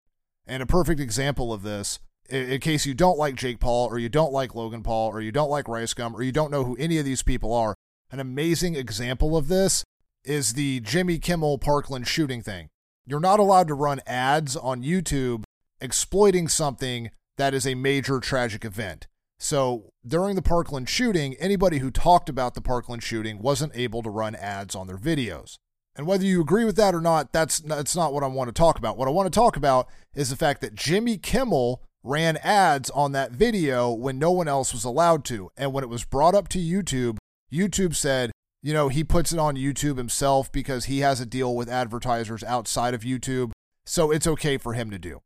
And 0.47 0.63
a 0.63 0.67
perfect 0.67 1.01
example 1.01 1.53
of 1.53 1.63
this 1.63 1.99
in 2.29 2.61
case 2.61 2.87
you 2.87 2.95
don't 2.95 3.19
like 3.19 3.35
Jake 3.35 3.61
Paul 3.61 3.89
or 3.89 3.99
you 3.99 4.09
don't 4.09 4.33
like 4.33 4.55
Logan 4.55 4.83
Paul 4.83 5.11
or 5.11 5.21
you 5.21 5.31
don't 5.31 5.51
like 5.51 5.69
Rice 5.69 5.93
Gum 5.93 6.17
or 6.17 6.23
you 6.23 6.33
don't 6.33 6.51
know 6.51 6.65
who 6.65 6.77
any 6.77 6.99
of 6.99 7.05
these 7.05 7.23
people 7.23 7.53
are, 7.53 7.77
an 8.11 8.19
amazing 8.19 8.75
example 8.75 9.37
of 9.37 9.49
this 9.49 9.85
is 10.27 10.55
the 10.55 10.81
Jimmy 10.81 11.19
Kimmel 11.19 11.59
Parkland 11.59 12.07
shooting 12.07 12.43
thing. 12.43 12.69
You're 13.07 13.21
not 13.21 13.41
allowed 13.41 13.69
to 13.69 13.75
run 13.75 14.01
ads 14.07 14.57
on 14.57 14.83
YouTube 14.83 15.45
exploiting 15.81 16.49
something 16.49 17.11
that 17.37 17.55
is 17.55 17.67
a 17.67 17.75
major 17.75 18.19
tragic 18.21 18.65
event. 18.65 19.07
So 19.39 19.91
during 20.07 20.35
the 20.35 20.43
Parkland 20.43 20.89
shooting, 20.89 21.35
anybody 21.35 21.79
who 21.79 21.91
talked 21.91 22.29
about 22.29 22.55
the 22.55 22.61
Parkland 22.61 23.03
shooting 23.03 23.41
wasn't 23.41 23.77
able 23.77 24.03
to 24.03 24.11
run 24.11 24.35
ads 24.35 24.75
on 24.75 24.87
their 24.87 24.97
videos. 24.97 25.57
And 25.95 26.07
whether 26.07 26.25
you 26.25 26.41
agree 26.41 26.65
with 26.65 26.77
that 26.77 26.95
or 26.95 27.01
not, 27.01 27.33
that's 27.33 27.59
that's 27.61 27.97
not 27.97 28.13
what 28.13 28.23
I 28.23 28.27
want 28.27 28.49
to 28.49 28.53
talk 28.53 28.79
about. 28.79 28.99
What 28.99 29.09
I 29.09 29.13
want 29.13 29.33
to 29.33 29.39
talk 29.39 29.57
about 29.57 29.89
is 30.15 30.31
the 30.31 30.37
fact 30.37 30.61
that 30.61 30.75
Jimmy 30.75 31.17
Kimmel 31.17 31.83
ran 32.03 32.37
ads 32.39 32.91
on 32.91 33.13
that 33.13 33.33
video 33.33 33.91
when 33.91 34.19
no 34.19 34.31
one 34.31 34.47
else 34.47 34.73
was 34.73 34.85
allowed 34.85 35.25
to. 35.27 35.51
And 35.57 35.73
when 35.73 35.85
it 35.85 35.89
was 35.89 36.05
brought 36.05 36.35
up 36.35 36.49
to 36.49 36.59
YouTube, 36.59 37.17
YouTube 37.53 37.95
said, 37.95 38.31
you 38.67 38.73
know, 38.73 38.89
he 38.89 39.05
puts 39.05 39.33
it 39.33 39.39
on 39.39 39.55
YouTube 39.55 39.97
himself 39.97 40.51
because 40.51 40.87
he 40.87 40.99
has 40.99 41.21
a 41.21 41.25
deal 41.25 41.55
with 41.55 41.69
advertisers 41.69 42.43
outside 42.43 42.95
of 42.95 43.03
YouTube. 43.03 43.53
So 43.85 44.11
it's 44.11 44.27
okay 44.27 44.59
for 44.59 44.73
him 44.73 44.91
to 44.91 44.99
do. 44.99 45.21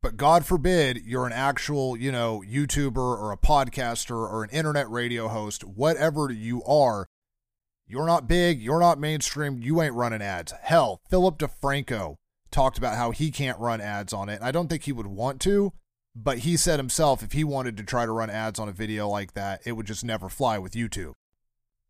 But 0.00 0.16
God 0.16 0.46
forbid 0.46 0.98
you're 1.04 1.26
an 1.26 1.32
actual, 1.32 1.96
you 1.96 2.12
know, 2.12 2.44
YouTuber 2.48 2.96
or 2.96 3.32
a 3.32 3.36
podcaster 3.36 4.14
or 4.14 4.44
an 4.44 4.50
internet 4.50 4.88
radio 4.88 5.26
host, 5.26 5.64
whatever 5.64 6.30
you 6.30 6.62
are. 6.62 7.08
You're 7.88 8.06
not 8.06 8.28
big, 8.28 8.62
you're 8.62 8.78
not 8.78 9.00
mainstream, 9.00 9.58
you 9.58 9.82
ain't 9.82 9.94
running 9.94 10.22
ads. 10.22 10.52
Hell, 10.62 11.00
Philip 11.10 11.36
DeFranco 11.38 12.14
talked 12.52 12.78
about 12.78 12.96
how 12.96 13.10
he 13.10 13.32
can't 13.32 13.58
run 13.58 13.80
ads 13.80 14.12
on 14.12 14.28
it. 14.28 14.40
I 14.40 14.52
don't 14.52 14.68
think 14.68 14.84
he 14.84 14.92
would 14.92 15.08
want 15.08 15.40
to, 15.40 15.72
but 16.14 16.38
he 16.38 16.56
said 16.56 16.78
himself 16.78 17.24
if 17.24 17.32
he 17.32 17.42
wanted 17.42 17.76
to 17.76 17.82
try 17.82 18.06
to 18.06 18.12
run 18.12 18.30
ads 18.30 18.60
on 18.60 18.68
a 18.68 18.72
video 18.72 19.08
like 19.08 19.34
that, 19.34 19.62
it 19.64 19.72
would 19.72 19.86
just 19.86 20.04
never 20.04 20.28
fly 20.28 20.58
with 20.58 20.74
YouTube. 20.74 21.14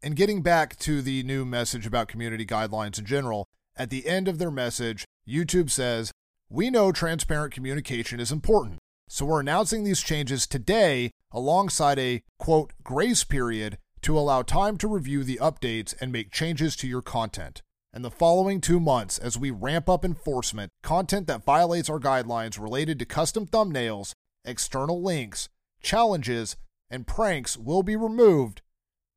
And 0.05 0.17
getting 0.17 0.43
back 0.43 0.77
to 0.81 1.01
the 1.01 1.23
new 1.23 1.47
message 1.47 1.87
about 1.87 2.09
community 2.09 2.45
guidelines 2.45 2.99
in 2.99 3.07
general, 3.07 3.49
at 3.75 3.89
the 3.89 4.07
end 4.07 4.29
of 4.29 4.37
their 4.37 4.51
message, 4.51 5.07
YouTube 5.27 5.71
says, 5.71 6.13
We 6.51 6.69
know 6.69 6.93
transparent 6.93 7.55
communication 7.55 8.21
is 8.21 8.31
important, 8.31 8.81
so 9.09 9.25
we're 9.25 9.41
announcing 9.41 9.83
these 9.83 10.03
changes 10.03 10.47
today 10.47 11.11
alongside 11.33 11.99
a 11.99 12.23
quote 12.39 12.75
grace 12.83 13.25
period 13.25 13.79
to 14.03 14.19
allow 14.19 14.43
time 14.43 14.77
to 14.77 14.89
review 14.89 15.25
the 15.25 15.39
updates 15.41 15.95
and 15.99 16.13
make 16.13 16.31
changes 16.31 16.77
to 16.77 16.87
your 16.87 17.01
content. 17.01 17.63
In 17.95 18.03
the 18.03 18.11
following 18.11 18.61
two 18.61 18.81
months 18.81 19.17
as 19.17 19.39
we 19.39 19.51
ramp 19.51 19.89
up 19.89 20.05
enforcement, 20.05 20.71
content 20.83 21.27
that 21.29 21.47
violates 21.47 21.89
our 21.89 21.99
guidelines 21.99 22.61
related 22.61 22.99
to 22.99 23.07
custom 23.07 23.47
thumbnails, 23.47 24.13
external 24.45 25.03
links, 25.03 25.49
challenges, 25.83 26.57
and 26.91 27.07
pranks 27.07 27.57
will 27.57 27.83
be 27.83 27.97
removed, 27.97 28.61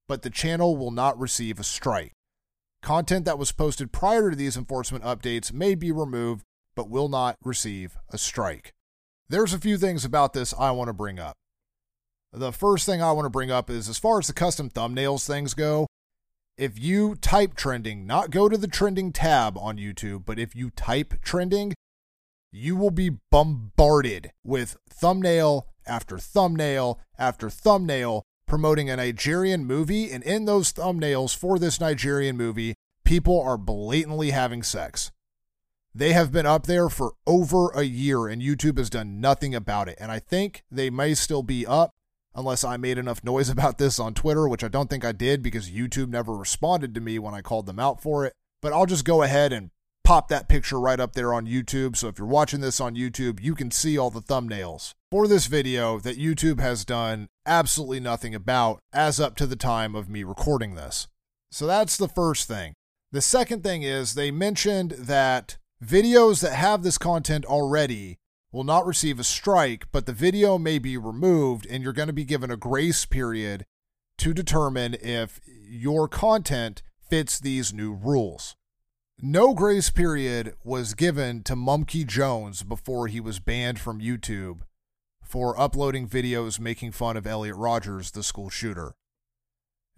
but 0.08 0.22
the 0.22 0.30
channel 0.30 0.78
will 0.78 0.92
not 0.92 1.20
receive 1.20 1.60
a 1.60 1.64
strike. 1.64 2.14
Content 2.82 3.26
that 3.26 3.40
was 3.40 3.52
posted 3.52 3.92
prior 3.92 4.30
to 4.30 4.36
these 4.36 4.58
enforcement 4.58 5.04
updates 5.04 5.52
may 5.52 5.76
be 5.76 5.92
removed, 5.92 6.44
but 6.76 6.90
will 6.90 7.10
not 7.10 7.36
receive 7.44 7.98
a 8.10 8.18
strike. 8.18 8.74
There's 9.30 9.54
a 9.54 9.60
few 9.60 9.78
things 9.78 10.06
about 10.06 10.34
this 10.34 10.54
I 10.58 10.72
want 10.72 10.88
to 10.88 10.94
bring 10.94 11.20
up. 11.20 11.36
The 12.32 12.54
first 12.54 12.86
thing 12.86 13.02
I 13.02 13.12
want 13.12 13.26
to 13.26 13.30
bring 13.30 13.52
up 13.52 13.70
is 13.70 13.90
as 13.90 13.98
far 13.98 14.20
as 14.20 14.28
the 14.28 14.34
custom 14.34 14.70
thumbnails 14.70 15.26
things 15.26 15.54
go, 15.54 15.88
if 16.58 16.80
you 16.80 17.16
type 17.16 17.56
trending, 17.56 18.08
not 18.08 18.32
go 18.32 18.50
to 18.50 18.58
the 18.58 18.68
trending 18.68 19.12
tab 19.12 19.58
on 19.58 19.78
YouTube, 19.78 20.24
but 20.26 20.40
if 20.40 20.56
you 20.56 20.70
type 20.72 21.16
trending, 21.22 21.74
you 22.52 22.76
will 22.76 22.92
be 22.92 23.12
bombarded 23.32 24.32
with 24.44 24.78
thumbnail 24.90 25.68
after 25.86 26.18
thumbnail 26.18 27.00
after 27.20 27.50
thumbnail 27.50 28.24
promoting 28.48 28.90
a 28.90 28.96
Nigerian 28.96 29.66
movie. 29.66 30.12
And 30.12 30.24
in 30.24 30.46
those 30.46 30.74
thumbnails 30.74 31.36
for 31.36 31.60
this 31.60 31.80
Nigerian 31.80 32.38
movie, 32.38 32.76
people 33.04 33.40
are 33.42 33.58
blatantly 33.58 34.32
having 34.32 34.64
sex. 34.64 35.12
They 35.94 36.14
have 36.14 36.32
been 36.32 36.46
up 36.46 36.68
there 36.68 36.90
for 36.90 37.14
over 37.26 37.70
a 37.70 37.84
year 37.84 38.28
and 38.28 38.42
YouTube 38.42 38.78
has 38.78 38.90
done 38.90 39.20
nothing 39.20 39.56
about 39.56 39.90
it. 39.90 39.98
And 40.00 40.12
I 40.12 40.20
think 40.20 40.64
they 40.72 40.90
may 40.90 41.14
still 41.14 41.44
be 41.44 41.66
up 41.66 41.96
unless 42.36 42.64
I 42.64 42.78
made 42.78 42.98
enough 42.98 43.24
noise 43.24 43.50
about 43.52 43.78
this 43.78 44.00
on 44.00 44.14
Twitter, 44.14 44.48
which 44.48 44.64
I 44.64 44.68
don't 44.68 44.90
think 44.90 45.04
I 45.04 45.12
did 45.12 45.42
because 45.42 45.72
YouTube 45.72 46.10
never 46.10 46.36
responded 46.36 46.94
to 46.96 47.02
me 47.02 47.20
when 47.20 47.34
I 47.34 47.42
called 47.42 47.66
them 47.66 47.80
out 47.80 48.02
for 48.02 48.26
it. 48.26 48.34
But 48.62 48.74
I'll 48.74 48.86
just 48.86 49.06
go 49.06 49.24
ahead 49.24 49.54
and 49.54 49.72
pop 50.08 50.30
that 50.30 50.48
picture 50.48 50.80
right 50.80 51.02
up 51.02 51.12
there 51.12 51.34
on 51.34 51.46
YouTube. 51.46 51.98
So 51.98 52.08
if 52.08 52.18
you're 52.18 52.26
watching 52.26 52.62
this 52.62 52.80
on 52.80 52.96
YouTube, 52.96 53.44
you 53.44 53.54
can 53.54 53.72
see 53.72 53.98
all 53.98 54.10
the 54.10 54.22
thumbnails 54.22 54.94
for 55.12 55.28
this 55.28 55.48
video 55.48 56.00
that 56.00 56.18
YouTube 56.18 56.62
has 56.62 56.86
done 56.86 57.28
absolutely 57.46 58.00
nothing 58.00 58.34
about 58.34 58.80
as 58.94 59.20
up 59.20 59.36
to 59.36 59.46
the 59.46 59.58
time 59.58 59.96
of 59.96 60.08
me 60.08 60.24
recording 60.24 60.76
this. 60.76 61.10
So 61.52 61.68
that's 61.68 61.98
the 61.98 62.08
first 62.08 62.48
thing. 62.48 62.74
The 63.12 63.20
second 63.20 63.64
thing 63.64 63.84
is 63.84 64.14
they 64.14 64.32
mentioned 64.32 64.92
that 64.92 65.58
videos 65.84 66.42
that 66.42 66.54
have 66.54 66.84
this 66.84 66.98
content 66.98 67.44
already 67.44 68.18
will 68.50 68.64
not 68.64 68.86
receive 68.86 69.20
a 69.20 69.26
strike, 69.26 69.88
but 69.92 70.06
the 70.06 70.14
video 70.14 70.58
may 70.58 70.80
be 70.80 70.96
removed 70.96 71.68
and 71.70 71.84
you're 71.84 71.92
going 71.92 72.08
to 72.08 72.14
be 72.14 72.24
given 72.24 72.50
a 72.50 72.56
grace 72.56 73.04
period 73.04 73.66
to 74.20 74.34
determine 74.34 74.96
if 75.02 75.42
your 75.46 76.08
content 76.08 76.82
fits 77.10 77.38
these 77.38 77.74
new 77.74 77.94
rules. 77.94 78.57
No 79.20 79.56
grace 79.56 79.90
period 79.90 80.54
was 80.64 80.94
given 80.94 81.42
to 81.46 81.56
Mumkey 81.56 82.06
Jones 82.06 82.62
before 82.62 83.08
he 83.08 83.20
was 83.20 83.40
banned 83.40 83.80
from 83.80 84.00
YouTube 84.00 84.60
for 85.24 85.60
uploading 85.60 86.08
videos 86.08 86.60
making 86.60 86.92
fun 86.92 87.18
of 87.18 87.26
Elliot 87.26 87.56
Rogers, 87.56 88.12
the 88.12 88.22
school 88.22 88.52
shooter. 88.52 88.94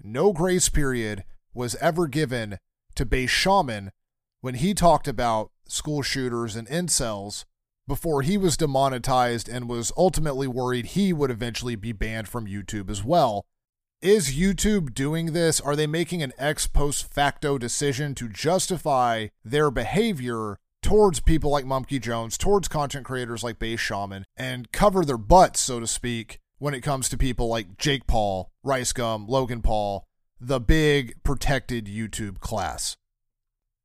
No 0.02 0.32
grace 0.32 0.70
period 0.70 1.26
was 1.54 1.76
ever 1.82 2.08
given 2.08 2.60
to 2.96 3.06
Bay 3.06 3.28
Shaman 3.28 3.92
when 4.40 4.56
he 4.56 4.74
talked 4.74 5.08
about 5.08 5.52
school 5.68 6.02
shooters 6.02 6.56
and 6.56 6.66
incels 6.70 7.44
before 7.90 8.22
he 8.22 8.38
was 8.38 8.56
demonetized 8.56 9.50
and 9.50 9.68
was 9.68 9.92
ultimately 9.98 10.48
worried 10.48 10.86
he 10.86 11.12
would 11.12 11.30
eventually 11.30 11.76
be 11.76 11.92
banned 11.92 12.30
from 12.30 12.48
YouTube 12.48 12.90
as 12.90 13.04
well. 13.04 13.46
Is 14.02 14.34
YouTube 14.34 14.94
doing 14.94 15.34
this? 15.34 15.60
Are 15.60 15.76
they 15.76 15.86
making 15.86 16.24
an 16.24 16.32
ex 16.38 16.68
post 16.68 17.14
facto 17.14 17.58
decision 17.58 18.16
to 18.16 18.30
justify 18.30 19.28
their 19.44 19.70
behavior 19.70 20.58
towards 20.82 21.20
people 21.20 21.52
like 21.52 21.66
Mumkey 21.66 22.00
Jones, 22.02 22.38
towards 22.38 22.70
content 22.70 23.06
creators 23.06 23.44
like 23.44 23.60
Base 23.60 23.82
Shaman, 23.82 24.24
and 24.38 24.72
cover 24.72 25.04
their 25.04 25.18
butts, 25.18 25.60
so 25.60 25.82
to 25.82 25.88
speak, 25.88 26.40
when 26.60 26.74
it 26.74 26.80
comes 26.80 27.10
to 27.10 27.18
people 27.18 27.50
like 27.50 27.78
Jake 27.78 28.08
Paul, 28.08 28.50
Rice 28.64 28.94
Gum, 28.94 29.28
Logan 29.28 29.62
Paul, 29.62 30.06
the 30.40 30.62
big 30.62 31.22
protected 31.24 31.88
YouTube 31.88 32.40
class? 32.40 32.96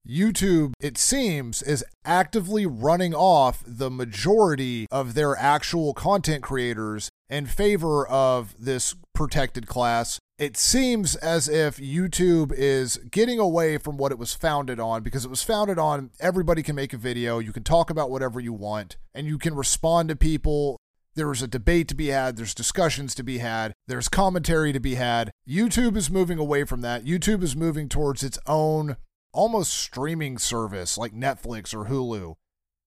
YouTube, 0.08 0.72
it 0.80 0.98
seems, 0.98 1.62
is 1.62 1.84
actively 2.04 2.66
running 2.66 3.14
off 3.14 3.62
the 3.66 3.90
majority 3.90 4.86
of 4.90 5.14
their 5.14 5.36
actual 5.36 5.94
content 5.94 6.42
creators 6.42 7.08
in 7.30 7.46
favor 7.46 8.06
of 8.06 8.54
this 8.58 8.94
protected 9.14 9.66
class. 9.66 10.18
It 10.38 10.56
seems 10.56 11.14
as 11.16 11.48
if 11.48 11.78
YouTube 11.78 12.52
is 12.52 12.98
getting 13.10 13.38
away 13.38 13.78
from 13.78 13.96
what 13.96 14.12
it 14.12 14.18
was 14.18 14.34
founded 14.34 14.78
on 14.78 15.02
because 15.02 15.24
it 15.24 15.30
was 15.30 15.42
founded 15.42 15.78
on 15.78 16.10
everybody 16.20 16.62
can 16.62 16.74
make 16.74 16.92
a 16.92 16.98
video, 16.98 17.38
you 17.38 17.52
can 17.52 17.62
talk 17.62 17.88
about 17.88 18.10
whatever 18.10 18.40
you 18.40 18.52
want, 18.52 18.96
and 19.14 19.26
you 19.26 19.38
can 19.38 19.54
respond 19.54 20.08
to 20.08 20.16
people 20.16 20.76
there's 21.14 21.42
a 21.42 21.48
debate 21.48 21.86
to 21.88 21.94
be 21.94 22.08
had, 22.08 22.36
there's 22.36 22.54
discussions 22.54 23.14
to 23.14 23.22
be 23.22 23.38
had, 23.38 23.72
there's 23.86 24.08
commentary 24.08 24.72
to 24.72 24.80
be 24.80 24.96
had. 24.96 25.30
YouTube 25.48 25.96
is 25.96 26.10
moving 26.10 26.38
away 26.38 26.64
from 26.64 26.80
that. 26.80 27.04
YouTube 27.04 27.42
is 27.42 27.54
moving 27.54 27.88
towards 27.88 28.24
its 28.24 28.38
own 28.46 28.96
almost 29.34 29.74
streaming 29.74 30.38
service 30.38 30.96
like 30.96 31.12
Netflix 31.12 31.74
or 31.74 31.86
Hulu, 31.86 32.36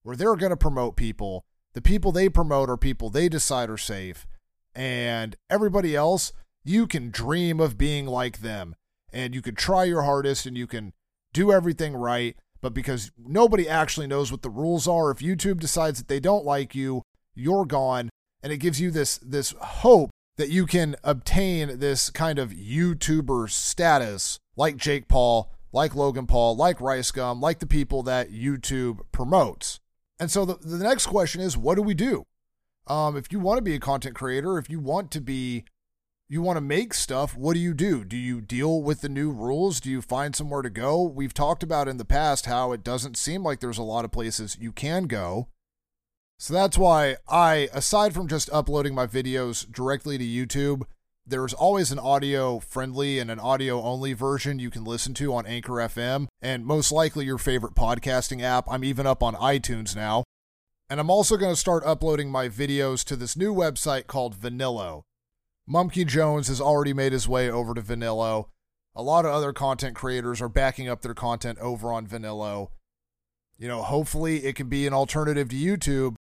where 0.04 0.16
they're 0.16 0.36
going 0.36 0.50
to 0.50 0.58
promote 0.58 0.96
people. 0.96 1.46
The 1.74 1.82
people 1.82 2.12
they 2.12 2.30
promote 2.30 2.70
are 2.70 2.78
people 2.78 3.10
they 3.10 3.30
decide 3.30 3.70
are 3.70 3.78
safe. 3.78 4.26
And 4.74 5.36
everybody 5.50 5.96
else, 5.96 6.34
you 6.64 6.88
can 6.88 7.12
dream 7.12 7.60
of 7.60 7.78
being 7.78 8.08
like 8.08 8.40
them. 8.40 8.76
And 9.14 9.36
you 9.36 9.42
can 9.42 9.56
try 9.56 9.84
your 9.84 10.04
hardest 10.04 10.46
and 10.46 10.58
you 10.58 10.68
can 10.68 10.94
do 11.34 11.52
everything 11.52 11.96
right. 11.96 12.36
But 12.62 12.74
because 12.74 13.12
nobody 13.18 13.70
actually 13.70 14.08
knows 14.08 14.32
what 14.32 14.42
the 14.42 14.50
rules 14.50 14.88
are, 14.88 15.12
if 15.12 15.20
YouTube 15.20 15.60
decides 15.60 16.00
that 16.00 16.08
they 16.08 16.20
don't 16.20 16.46
like 16.46 16.74
you, 16.74 17.04
you're 17.36 17.66
gone. 17.66 18.10
And 18.42 18.52
it 18.52 18.58
gives 18.58 18.82
you 18.82 18.92
this 18.92 19.18
this 19.18 19.54
hope 19.60 20.10
that 20.38 20.50
you 20.50 20.66
can 20.66 20.96
obtain 21.04 21.80
this 21.80 22.10
kind 22.10 22.40
of 22.40 22.52
YouTuber 22.52 23.50
status 23.50 24.38
like 24.56 24.78
Jake 24.78 25.08
Paul, 25.08 25.52
like 25.72 25.96
Logan 25.96 26.28
Paul, 26.28 26.56
like 26.56 26.82
Rice 26.82 27.12
Gum, 27.12 27.42
like 27.42 27.60
the 27.60 27.68
people 27.68 28.04
that 28.04 28.32
YouTube 28.32 29.00
promotes. 29.12 29.80
And 30.20 30.32
so 30.32 30.46
the, 30.46 30.56
the 30.56 30.84
next 30.84 31.08
question 31.08 31.42
is 31.42 31.58
what 31.58 31.76
do 31.76 31.82
we 31.82 31.94
do? 31.94 32.26
Um, 32.88 33.18
if 33.18 33.32
you 33.32 33.40
want 33.40 33.58
to 33.58 33.64
be 33.64 33.76
a 33.76 33.80
content 33.80 34.16
creator, 34.16 34.58
if 34.58 34.70
you 34.70 34.80
want 34.80 35.12
to 35.12 35.22
be, 35.22 35.66
you 36.30 36.42
want 36.42 36.58
to 36.58 36.62
make 36.62 36.94
stuff, 36.94 37.36
what 37.36 37.54
do 37.54 37.60
you 37.60 37.74
do? 37.74 38.04
Do 38.04 38.18
you 38.18 38.42
deal 38.42 38.82
with 38.82 39.02
the 39.02 39.10
new 39.10 39.30
rules? 39.30 39.80
Do 39.80 39.90
you 39.90 40.02
find 40.02 40.36
somewhere 40.36 40.62
to 40.62 40.70
go? 40.70 41.02
We've 41.04 41.34
talked 41.34 41.64
about 41.64 41.88
in 41.88 41.98
the 41.98 42.06
past 42.06 42.46
how 42.46 42.72
it 42.72 42.84
doesn't 42.84 43.18
seem 43.18 43.44
like 43.44 43.60
there's 43.60 43.78
a 43.78 43.84
lot 43.84 44.06
of 44.06 44.12
places 44.12 44.58
you 44.60 44.72
can 44.72 45.04
go. 45.04 45.50
So 46.40 46.54
that's 46.54 46.78
why 46.78 47.18
I, 47.28 47.70
aside 47.74 48.14
from 48.14 48.28
just 48.28 48.50
uploading 48.54 48.94
my 48.94 49.08
videos 49.08 49.70
directly 49.72 50.18
to 50.18 50.24
YouTube, 50.24 50.84
there's 51.30 51.54
always 51.54 51.92
an 51.92 52.00
audio 52.00 52.60
friendly 52.60 53.20
and 53.20 53.30
an 53.30 53.40
audio 53.40 53.82
only 53.82 54.14
version 54.14 54.60
you 54.60 54.70
can 54.70 54.86
listen 54.86 55.14
to 55.16 55.34
on 55.34 55.46
Anchor 55.46 55.74
FM, 55.74 56.28
and 56.42 56.66
most 56.66 56.90
likely 56.90 57.26
your 57.26 57.38
favorite 57.38 57.76
podcasting 57.76 58.42
app. 58.42 58.66
I'm 58.70 58.86
even 58.86 59.06
up 59.06 59.22
on 59.22 59.36
iTunes 59.36 59.94
now. 59.94 60.24
And 60.90 61.02
I'm 61.02 61.10
also 61.10 61.36
going 61.36 61.52
to 61.52 61.60
start 61.60 61.84
uploading 61.86 62.32
my 62.32 62.48
videos 62.48 63.04
to 63.06 63.18
this 63.18 63.36
new 63.36 63.54
website 63.54 64.08
called 64.08 64.40
Vanillo. 64.40 65.02
Mumkey 65.70 66.08
Jones 66.08 66.48
has 66.48 66.62
already 66.62 66.94
made 66.94 67.12
his 67.12 67.28
way 67.28 67.50
over 67.50 67.74
to 67.74 67.82
Vanillo. 67.82 68.46
A 68.96 69.04
lot 69.04 69.26
of 69.26 69.32
other 69.32 69.52
content 69.52 69.96
creators 69.96 70.42
are 70.42 70.48
backing 70.48 70.88
up 70.88 71.02
their 71.02 71.14
content 71.14 71.60
over 71.60 71.92
on 71.92 72.08
Vanillo. 72.08 72.70
You 73.58 73.68
know, 73.68 73.84
hopefully 73.84 74.46
it 74.46 74.56
can 74.56 74.70
be 74.70 74.88
an 74.88 74.94
alternative 74.94 75.50
to 75.50 75.56
YouTube, 75.58 76.16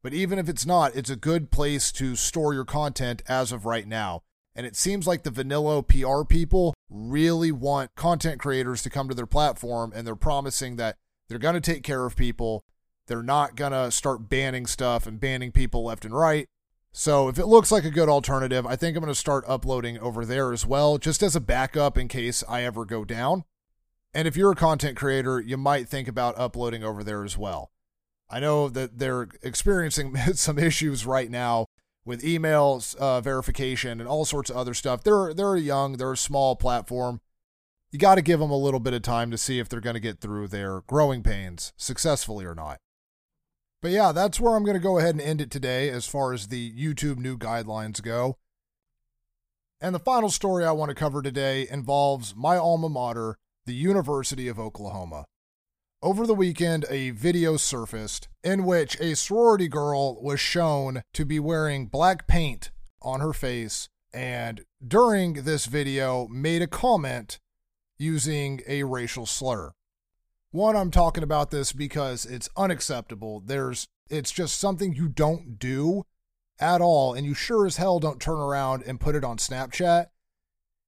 but 0.00 0.14
even 0.14 0.38
if 0.38 0.48
it's 0.48 0.64
not, 0.64 0.94
it's 0.94 1.10
a 1.10 1.16
good 1.16 1.50
place 1.50 1.90
to 1.92 2.14
store 2.14 2.54
your 2.54 2.64
content 2.64 3.22
as 3.26 3.50
of 3.50 3.66
right 3.66 3.86
now. 3.86 4.22
And 4.58 4.66
it 4.66 4.74
seems 4.74 5.06
like 5.06 5.22
the 5.22 5.30
Vanillo 5.30 5.86
PR 5.86 6.26
people 6.26 6.74
really 6.90 7.52
want 7.52 7.94
content 7.94 8.40
creators 8.40 8.82
to 8.82 8.90
come 8.90 9.08
to 9.08 9.14
their 9.14 9.24
platform 9.24 9.92
and 9.94 10.04
they're 10.04 10.16
promising 10.16 10.74
that 10.76 10.96
they're 11.28 11.38
going 11.38 11.54
to 11.54 11.60
take 11.60 11.84
care 11.84 12.04
of 12.04 12.16
people. 12.16 12.64
They're 13.06 13.22
not 13.22 13.54
going 13.54 13.70
to 13.70 13.92
start 13.92 14.28
banning 14.28 14.66
stuff 14.66 15.06
and 15.06 15.20
banning 15.20 15.52
people 15.52 15.84
left 15.84 16.04
and 16.04 16.12
right. 16.12 16.48
So 16.90 17.28
if 17.28 17.38
it 17.38 17.46
looks 17.46 17.70
like 17.70 17.84
a 17.84 17.90
good 17.90 18.08
alternative, 18.08 18.66
I 18.66 18.74
think 18.74 18.96
I'm 18.96 19.04
going 19.04 19.14
to 19.14 19.20
start 19.20 19.44
uploading 19.46 19.96
over 20.00 20.24
there 20.24 20.52
as 20.52 20.66
well, 20.66 20.98
just 20.98 21.22
as 21.22 21.36
a 21.36 21.40
backup 21.40 21.96
in 21.96 22.08
case 22.08 22.42
I 22.48 22.64
ever 22.64 22.84
go 22.84 23.04
down. 23.04 23.44
And 24.12 24.26
if 24.26 24.36
you're 24.36 24.50
a 24.50 24.56
content 24.56 24.96
creator, 24.96 25.40
you 25.40 25.56
might 25.56 25.88
think 25.88 26.08
about 26.08 26.36
uploading 26.36 26.82
over 26.82 27.04
there 27.04 27.22
as 27.22 27.38
well. 27.38 27.70
I 28.28 28.40
know 28.40 28.68
that 28.70 28.98
they're 28.98 29.28
experiencing 29.40 30.16
some 30.34 30.58
issues 30.58 31.06
right 31.06 31.30
now 31.30 31.66
with 32.08 32.22
emails 32.22 32.96
uh, 32.96 33.20
verification 33.20 34.00
and 34.00 34.08
all 34.08 34.24
sorts 34.24 34.48
of 34.48 34.56
other 34.56 34.72
stuff. 34.72 35.04
They're 35.04 35.34
they're 35.34 35.56
young, 35.56 35.98
they're 35.98 36.12
a 36.12 36.16
small 36.16 36.56
platform. 36.56 37.20
You 37.90 37.98
got 37.98 38.14
to 38.14 38.22
give 38.22 38.40
them 38.40 38.50
a 38.50 38.56
little 38.56 38.80
bit 38.80 38.94
of 38.94 39.02
time 39.02 39.30
to 39.30 39.38
see 39.38 39.58
if 39.58 39.68
they're 39.68 39.80
going 39.80 39.94
to 39.94 40.00
get 40.00 40.20
through 40.20 40.48
their 40.48 40.80
growing 40.86 41.22
pains 41.22 41.74
successfully 41.76 42.46
or 42.46 42.54
not. 42.54 42.78
But 43.82 43.90
yeah, 43.90 44.12
that's 44.12 44.40
where 44.40 44.56
I'm 44.56 44.64
going 44.64 44.76
to 44.76 44.82
go 44.82 44.98
ahead 44.98 45.14
and 45.14 45.20
end 45.20 45.42
it 45.42 45.50
today 45.50 45.90
as 45.90 46.06
far 46.06 46.32
as 46.32 46.48
the 46.48 46.72
YouTube 46.72 47.18
new 47.18 47.36
guidelines 47.36 48.02
go. 48.02 48.38
And 49.80 49.94
the 49.94 50.00
final 50.00 50.30
story 50.30 50.64
I 50.64 50.72
want 50.72 50.88
to 50.88 50.94
cover 50.94 51.22
today 51.22 51.68
involves 51.70 52.34
my 52.34 52.56
alma 52.56 52.88
mater, 52.88 53.36
the 53.66 53.74
University 53.74 54.48
of 54.48 54.58
Oklahoma. 54.58 55.26
Over 56.00 56.28
the 56.28 56.34
weekend, 56.34 56.84
a 56.88 57.10
video 57.10 57.56
surfaced 57.56 58.28
in 58.44 58.64
which 58.64 59.00
a 59.00 59.16
sorority 59.16 59.66
girl 59.66 60.22
was 60.22 60.38
shown 60.38 61.02
to 61.12 61.24
be 61.24 61.40
wearing 61.40 61.86
black 61.86 62.28
paint 62.28 62.70
on 63.02 63.18
her 63.18 63.32
face 63.32 63.88
and 64.12 64.64
during 64.86 65.42
this 65.42 65.66
video 65.66 66.28
made 66.28 66.62
a 66.62 66.68
comment 66.68 67.40
using 67.98 68.60
a 68.68 68.84
racial 68.84 69.26
slur. 69.26 69.72
One, 70.52 70.76
I'm 70.76 70.92
talking 70.92 71.24
about 71.24 71.50
this 71.50 71.72
because 71.72 72.24
it's 72.24 72.48
unacceptable. 72.56 73.40
There's 73.40 73.88
it's 74.08 74.30
just 74.30 74.56
something 74.56 74.94
you 74.94 75.08
don't 75.08 75.58
do 75.58 76.04
at 76.60 76.80
all, 76.80 77.12
and 77.12 77.26
you 77.26 77.34
sure 77.34 77.66
as 77.66 77.76
hell 77.76 77.98
don't 77.98 78.20
turn 78.20 78.38
around 78.38 78.84
and 78.86 79.00
put 79.00 79.16
it 79.16 79.24
on 79.24 79.36
Snapchat. 79.36 80.06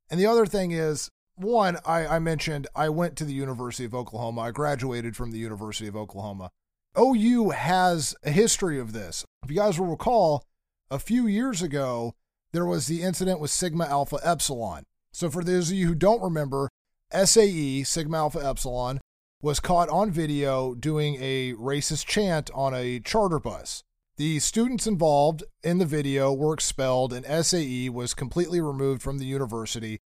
And 0.09 0.19
the 0.19 0.27
other 0.27 0.47
thing 0.47 0.71
is, 0.71 1.11
one, 1.41 1.79
I, 1.85 2.07
I 2.07 2.19
mentioned 2.19 2.67
I 2.75 2.89
went 2.89 3.17
to 3.17 3.25
the 3.25 3.33
University 3.33 3.85
of 3.85 3.95
Oklahoma. 3.95 4.43
I 4.43 4.51
graduated 4.51 5.17
from 5.17 5.31
the 5.31 5.39
University 5.39 5.89
of 5.89 5.97
Oklahoma. 5.97 6.51
OU 6.99 7.51
has 7.51 8.15
a 8.25 8.31
history 8.31 8.79
of 8.79 8.93
this. 8.93 9.25
If 9.45 9.51
you 9.51 9.57
guys 9.57 9.79
will 9.79 9.87
recall, 9.87 10.45
a 10.91 10.99
few 10.99 11.27
years 11.27 11.63
ago, 11.63 12.15
there 12.53 12.67
was 12.67 12.87
the 12.87 13.03
incident 13.03 13.41
with 13.41 13.51
Sigma 13.51 13.87
Alpha 13.87 14.19
Epsilon. 14.25 14.85
So, 15.13 15.31
for 15.31 15.45
those 15.45 15.71
of 15.71 15.77
you 15.77 15.89
who 15.89 15.95
don't 15.95 16.23
remember, 16.23 16.69
SAE, 17.13 17.85
Sigma 17.85 18.19
Alpha 18.19 18.45
Epsilon, 18.45 19.01
was 19.43 19.61
caught 19.61 19.89
on 19.89 20.11
video 20.11 20.75
doing 20.75 21.17
a 21.21 21.55
racist 21.55 22.07
chant 22.07 22.51
on 22.55 22.75
a 22.75 23.01
charter 23.01 23.39
bus. 23.39 23.83
The 24.17 24.39
students 24.41 24.87
involved 24.87 25.45
in 25.63 25.79
the 25.79 25.87
video 25.87 26.33
were 26.33 26.53
expelled, 26.53 27.13
and 27.13 27.47
SAE 27.47 27.89
was 27.89 28.15
completely 28.15 28.61
removed 28.61 29.03
from 29.03 29.19
the 29.19 29.25
university 29.25 30.01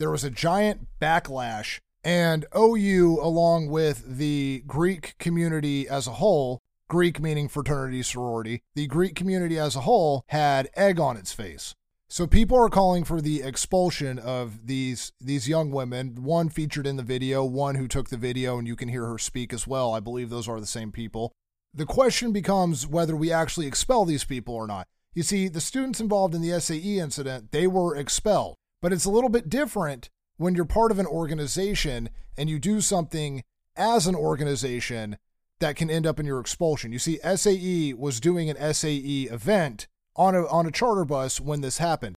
there 0.00 0.10
was 0.10 0.24
a 0.24 0.30
giant 0.30 0.88
backlash, 1.00 1.78
and 2.02 2.46
OU, 2.56 3.18
along 3.22 3.68
with 3.68 4.16
the 4.16 4.64
Greek 4.66 5.14
community 5.18 5.86
as 5.86 6.06
a 6.06 6.12
whole, 6.12 6.58
Greek 6.88 7.20
meaning 7.20 7.48
fraternity, 7.48 8.02
sorority, 8.02 8.62
the 8.74 8.86
Greek 8.86 9.14
community 9.14 9.58
as 9.58 9.76
a 9.76 9.82
whole 9.82 10.24
had 10.28 10.70
egg 10.74 10.98
on 10.98 11.18
its 11.18 11.32
face. 11.32 11.74
So 12.08 12.26
people 12.26 12.58
are 12.58 12.70
calling 12.70 13.04
for 13.04 13.20
the 13.20 13.42
expulsion 13.42 14.18
of 14.18 14.66
these 14.66 15.12
these 15.20 15.48
young 15.48 15.70
women. 15.70 16.24
One 16.24 16.48
featured 16.48 16.86
in 16.86 16.96
the 16.96 17.04
video, 17.04 17.44
one 17.44 17.76
who 17.76 17.86
took 17.86 18.08
the 18.08 18.16
video, 18.16 18.58
and 18.58 18.66
you 18.66 18.74
can 18.74 18.88
hear 18.88 19.06
her 19.06 19.18
speak 19.18 19.52
as 19.52 19.66
well. 19.66 19.92
I 19.92 20.00
believe 20.00 20.28
those 20.28 20.48
are 20.48 20.58
the 20.58 20.66
same 20.66 20.90
people. 20.90 21.32
The 21.72 21.86
question 21.86 22.32
becomes 22.32 22.86
whether 22.86 23.14
we 23.14 23.30
actually 23.30 23.68
expel 23.68 24.04
these 24.04 24.24
people 24.24 24.54
or 24.54 24.66
not. 24.66 24.88
You 25.14 25.22
see, 25.22 25.46
the 25.46 25.60
students 25.60 26.00
involved 26.00 26.34
in 26.34 26.40
the 26.40 26.58
SAE 26.58 26.98
incident, 26.98 27.52
they 27.52 27.68
were 27.68 27.94
expelled. 27.94 28.56
But 28.80 28.92
it's 28.92 29.04
a 29.04 29.10
little 29.10 29.30
bit 29.30 29.48
different 29.48 30.10
when 30.36 30.54
you're 30.54 30.64
part 30.64 30.90
of 30.90 30.98
an 30.98 31.06
organization 31.06 32.10
and 32.36 32.48
you 32.48 32.58
do 32.58 32.80
something 32.80 33.44
as 33.76 34.06
an 34.06 34.14
organization 34.14 35.18
that 35.58 35.76
can 35.76 35.90
end 35.90 36.06
up 36.06 36.18
in 36.18 36.26
your 36.26 36.40
expulsion. 36.40 36.92
You 36.92 36.98
see, 36.98 37.18
SAE 37.36 37.94
was 37.94 38.20
doing 38.20 38.48
an 38.48 38.74
SAE 38.74 39.28
event 39.30 39.86
on 40.16 40.34
a 40.34 40.46
on 40.46 40.66
a 40.66 40.70
charter 40.70 41.04
bus 41.04 41.40
when 41.40 41.60
this 41.60 41.78
happened. 41.78 42.16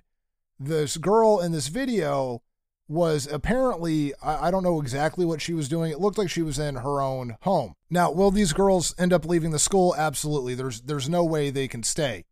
This 0.59 0.97
girl 0.97 1.39
in 1.39 1.51
this 1.51 1.67
video 1.67 2.41
was 2.87 3.27
apparently, 3.27 4.13
I, 4.21 4.47
I 4.47 4.51
don't 4.51 4.63
know 4.63 4.79
exactly 4.79 5.25
what 5.25 5.41
she 5.41 5.53
was 5.53 5.69
doing. 5.69 5.91
It 5.91 5.99
looked 5.99 6.17
like 6.17 6.29
she 6.29 6.41
was 6.41 6.59
in 6.59 6.75
her 6.75 7.01
own 7.01 7.37
home. 7.41 7.75
Now, 7.89 8.11
will 8.11 8.31
these 8.31 8.53
girls 8.53 8.93
end 8.97 9.13
up 9.13 9.25
leaving 9.25 9.51
the 9.51 9.59
school? 9.59 9.95
Absolutely. 9.97 10.55
There's 10.55 10.81
there's 10.81 11.09
no 11.09 11.23
way 11.23 11.49
they 11.49 11.67
can 11.67 11.83
stay. 11.83 12.25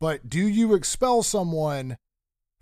But 0.00 0.28
do 0.28 0.46
you 0.46 0.74
expel 0.74 1.22
someone 1.22 1.96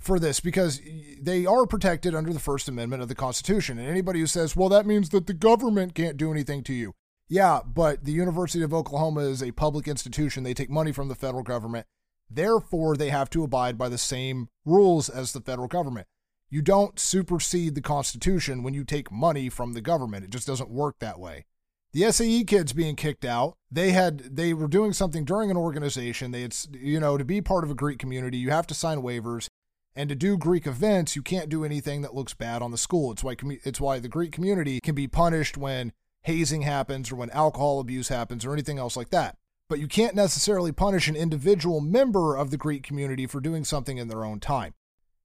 for 0.04 0.18
this 0.18 0.40
because 0.40 0.80
they 1.20 1.46
are 1.46 1.66
protected 1.66 2.14
under 2.14 2.32
the 2.32 2.38
First 2.38 2.68
Amendment 2.68 3.02
of 3.02 3.08
the 3.08 3.14
Constitution. 3.14 3.78
And 3.78 3.88
anybody 3.88 4.20
who 4.20 4.26
says, 4.26 4.54
well, 4.54 4.68
that 4.68 4.86
means 4.86 5.08
that 5.10 5.26
the 5.26 5.34
government 5.34 5.94
can't 5.94 6.16
do 6.16 6.30
anything 6.30 6.62
to 6.64 6.74
you. 6.74 6.94
Yeah, 7.28 7.60
but 7.64 8.04
the 8.04 8.12
University 8.12 8.62
of 8.62 8.74
Oklahoma 8.74 9.20
is 9.20 9.42
a 9.42 9.52
public 9.52 9.88
institution. 9.88 10.42
They 10.42 10.54
take 10.54 10.70
money 10.70 10.92
from 10.92 11.08
the 11.08 11.14
federal 11.14 11.42
government. 11.42 11.86
Therefore, 12.30 12.96
they 12.96 13.10
have 13.10 13.30
to 13.30 13.44
abide 13.44 13.78
by 13.78 13.88
the 13.88 13.98
same 13.98 14.48
rules 14.64 15.08
as 15.08 15.32
the 15.32 15.40
federal 15.40 15.68
government. 15.68 16.06
You 16.50 16.62
don't 16.62 16.98
supersede 16.98 17.74
the 17.74 17.80
Constitution 17.80 18.62
when 18.62 18.74
you 18.74 18.84
take 18.84 19.10
money 19.10 19.48
from 19.48 19.72
the 19.72 19.80
government. 19.80 20.24
It 20.24 20.30
just 20.30 20.46
doesn't 20.46 20.70
work 20.70 20.98
that 21.00 21.18
way. 21.18 21.46
The 21.92 22.10
SAE 22.10 22.44
kids 22.44 22.72
being 22.72 22.96
kicked 22.96 23.24
out, 23.24 23.56
they 23.70 23.92
had 23.92 24.36
they 24.36 24.52
were 24.52 24.66
doing 24.66 24.92
something 24.92 25.24
during 25.24 25.50
an 25.50 25.56
organization. 25.56 26.32
They 26.32 26.42
had 26.42 26.56
you 26.72 26.98
know, 26.98 27.16
to 27.16 27.24
be 27.24 27.40
part 27.40 27.62
of 27.62 27.70
a 27.70 27.74
Greek 27.74 28.00
community, 28.00 28.36
you 28.36 28.50
have 28.50 28.66
to 28.66 28.74
sign 28.74 28.98
waivers. 28.98 29.48
And 29.96 30.08
to 30.08 30.14
do 30.14 30.36
Greek 30.36 30.66
events, 30.66 31.14
you 31.14 31.22
can't 31.22 31.48
do 31.48 31.64
anything 31.64 32.02
that 32.02 32.14
looks 32.14 32.34
bad 32.34 32.62
on 32.62 32.72
the 32.72 32.78
school. 32.78 33.12
It's 33.12 33.22
why 33.22 33.36
it's 33.64 33.80
why 33.80 34.00
the 34.00 34.08
Greek 34.08 34.32
community 34.32 34.80
can 34.80 34.94
be 34.94 35.06
punished 35.06 35.56
when 35.56 35.92
hazing 36.22 36.62
happens 36.62 37.12
or 37.12 37.16
when 37.16 37.30
alcohol 37.30 37.80
abuse 37.80 38.08
happens 38.08 38.44
or 38.44 38.52
anything 38.52 38.78
else 38.78 38.96
like 38.96 39.10
that. 39.10 39.36
But 39.68 39.78
you 39.78 39.86
can't 39.86 40.16
necessarily 40.16 40.72
punish 40.72 41.06
an 41.06 41.16
individual 41.16 41.80
member 41.80 42.36
of 42.36 42.50
the 42.50 42.56
Greek 42.56 42.82
community 42.82 43.26
for 43.26 43.40
doing 43.40 43.64
something 43.64 43.98
in 43.98 44.08
their 44.08 44.24
own 44.24 44.40
time. 44.40 44.74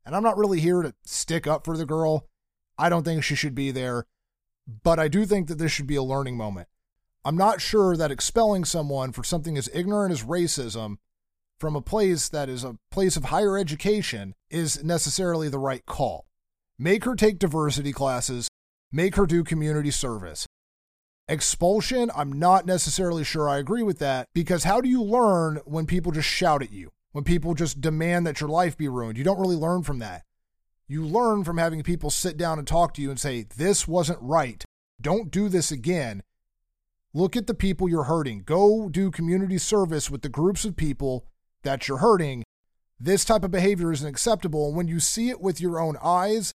And 0.05 0.15
I'm 0.15 0.23
not 0.23 0.37
really 0.37 0.59
here 0.59 0.81
to 0.81 0.93
stick 1.03 1.47
up 1.47 1.65
for 1.65 1.75
the 1.75 1.85
girl. 1.85 2.27
I 2.77 2.89
don't 2.89 3.03
think 3.03 3.23
she 3.23 3.35
should 3.35 3.55
be 3.55 3.71
there, 3.71 4.05
but 4.83 4.99
I 4.99 5.07
do 5.07 5.25
think 5.25 5.47
that 5.47 5.57
this 5.57 5.71
should 5.71 5.87
be 5.87 5.95
a 5.95 6.03
learning 6.03 6.37
moment. 6.37 6.67
I'm 7.25 7.35
not 7.35 7.59
sure 7.59 7.97
that 7.97 8.11
expelling 8.11 8.63
someone 8.65 9.11
for 9.11 9.23
something 9.23 9.57
as 9.57 9.69
ignorant 9.73 10.13
as 10.13 10.23
racism 10.23 10.97
from 11.59 11.75
a 11.75 11.81
place 11.81 12.29
that 12.29 12.49
is 12.49 12.63
a 12.63 12.77
place 12.89 13.17
of 13.17 13.25
higher 13.25 13.57
education 13.57 14.33
is 14.49 14.83
necessarily 14.83 15.49
the 15.49 15.59
right 15.59 15.85
call. 15.85 16.25
Make 16.77 17.03
her 17.03 17.15
take 17.15 17.39
diversity 17.39 17.91
classes, 17.91 18.47
make 18.91 19.15
her 19.15 19.25
do 19.25 19.43
community 19.43 19.91
service. 19.91 20.47
Expulsion, 21.27 22.09
I'm 22.15 22.31
not 22.31 22.65
necessarily 22.65 23.23
sure 23.23 23.47
I 23.47 23.57
agree 23.57 23.83
with 23.83 23.99
that 23.99 24.27
because 24.33 24.63
how 24.63 24.81
do 24.81 24.89
you 24.89 25.03
learn 25.03 25.59
when 25.65 25.85
people 25.85 26.11
just 26.11 26.27
shout 26.27 26.63
at 26.63 26.71
you? 26.71 26.89
When 27.11 27.23
people 27.23 27.53
just 27.53 27.81
demand 27.81 28.25
that 28.25 28.39
your 28.39 28.49
life 28.49 28.77
be 28.77 28.87
ruined? 28.87 29.17
You 29.17 29.23
don't 29.23 29.39
really 29.39 29.55
learn 29.55 29.83
from 29.83 29.99
that. 29.99 30.23
You 30.87 31.05
learn 31.05 31.43
from 31.43 31.57
having 31.57 31.83
people 31.83 32.09
sit 32.09 32.37
down 32.37 32.57
and 32.57 32.67
talk 32.67 32.93
to 32.95 33.01
you 33.01 33.11
and 33.11 33.19
say, 33.19 33.45
This 33.55 33.87
wasn't 33.87 34.21
right. 34.21 34.63
Don't 35.01 35.29
do 35.29 35.49
this 35.49 35.71
again. 35.71 36.23
Look 37.13 37.35
at 37.35 37.47
the 37.47 37.53
people 37.53 37.89
you're 37.89 38.03
hurting. 38.03 38.43
Go 38.43 38.89
do 38.89 39.11
community 39.11 39.57
service 39.57 40.09
with 40.09 40.21
the 40.21 40.29
groups 40.29 40.65
of 40.65 40.75
people 40.75 41.25
that 41.63 41.87
you're 41.87 41.97
hurting, 41.97 42.43
this 42.99 43.23
type 43.23 43.43
of 43.43 43.51
behavior 43.51 43.91
isn't 43.91 44.07
acceptable. 44.07 44.67
And 44.67 44.77
when 44.77 44.87
you 44.87 44.99
see 44.99 45.29
it 45.29 45.41
with 45.41 45.61
your 45.61 45.79
own 45.79 45.97
eyes, 46.03 46.53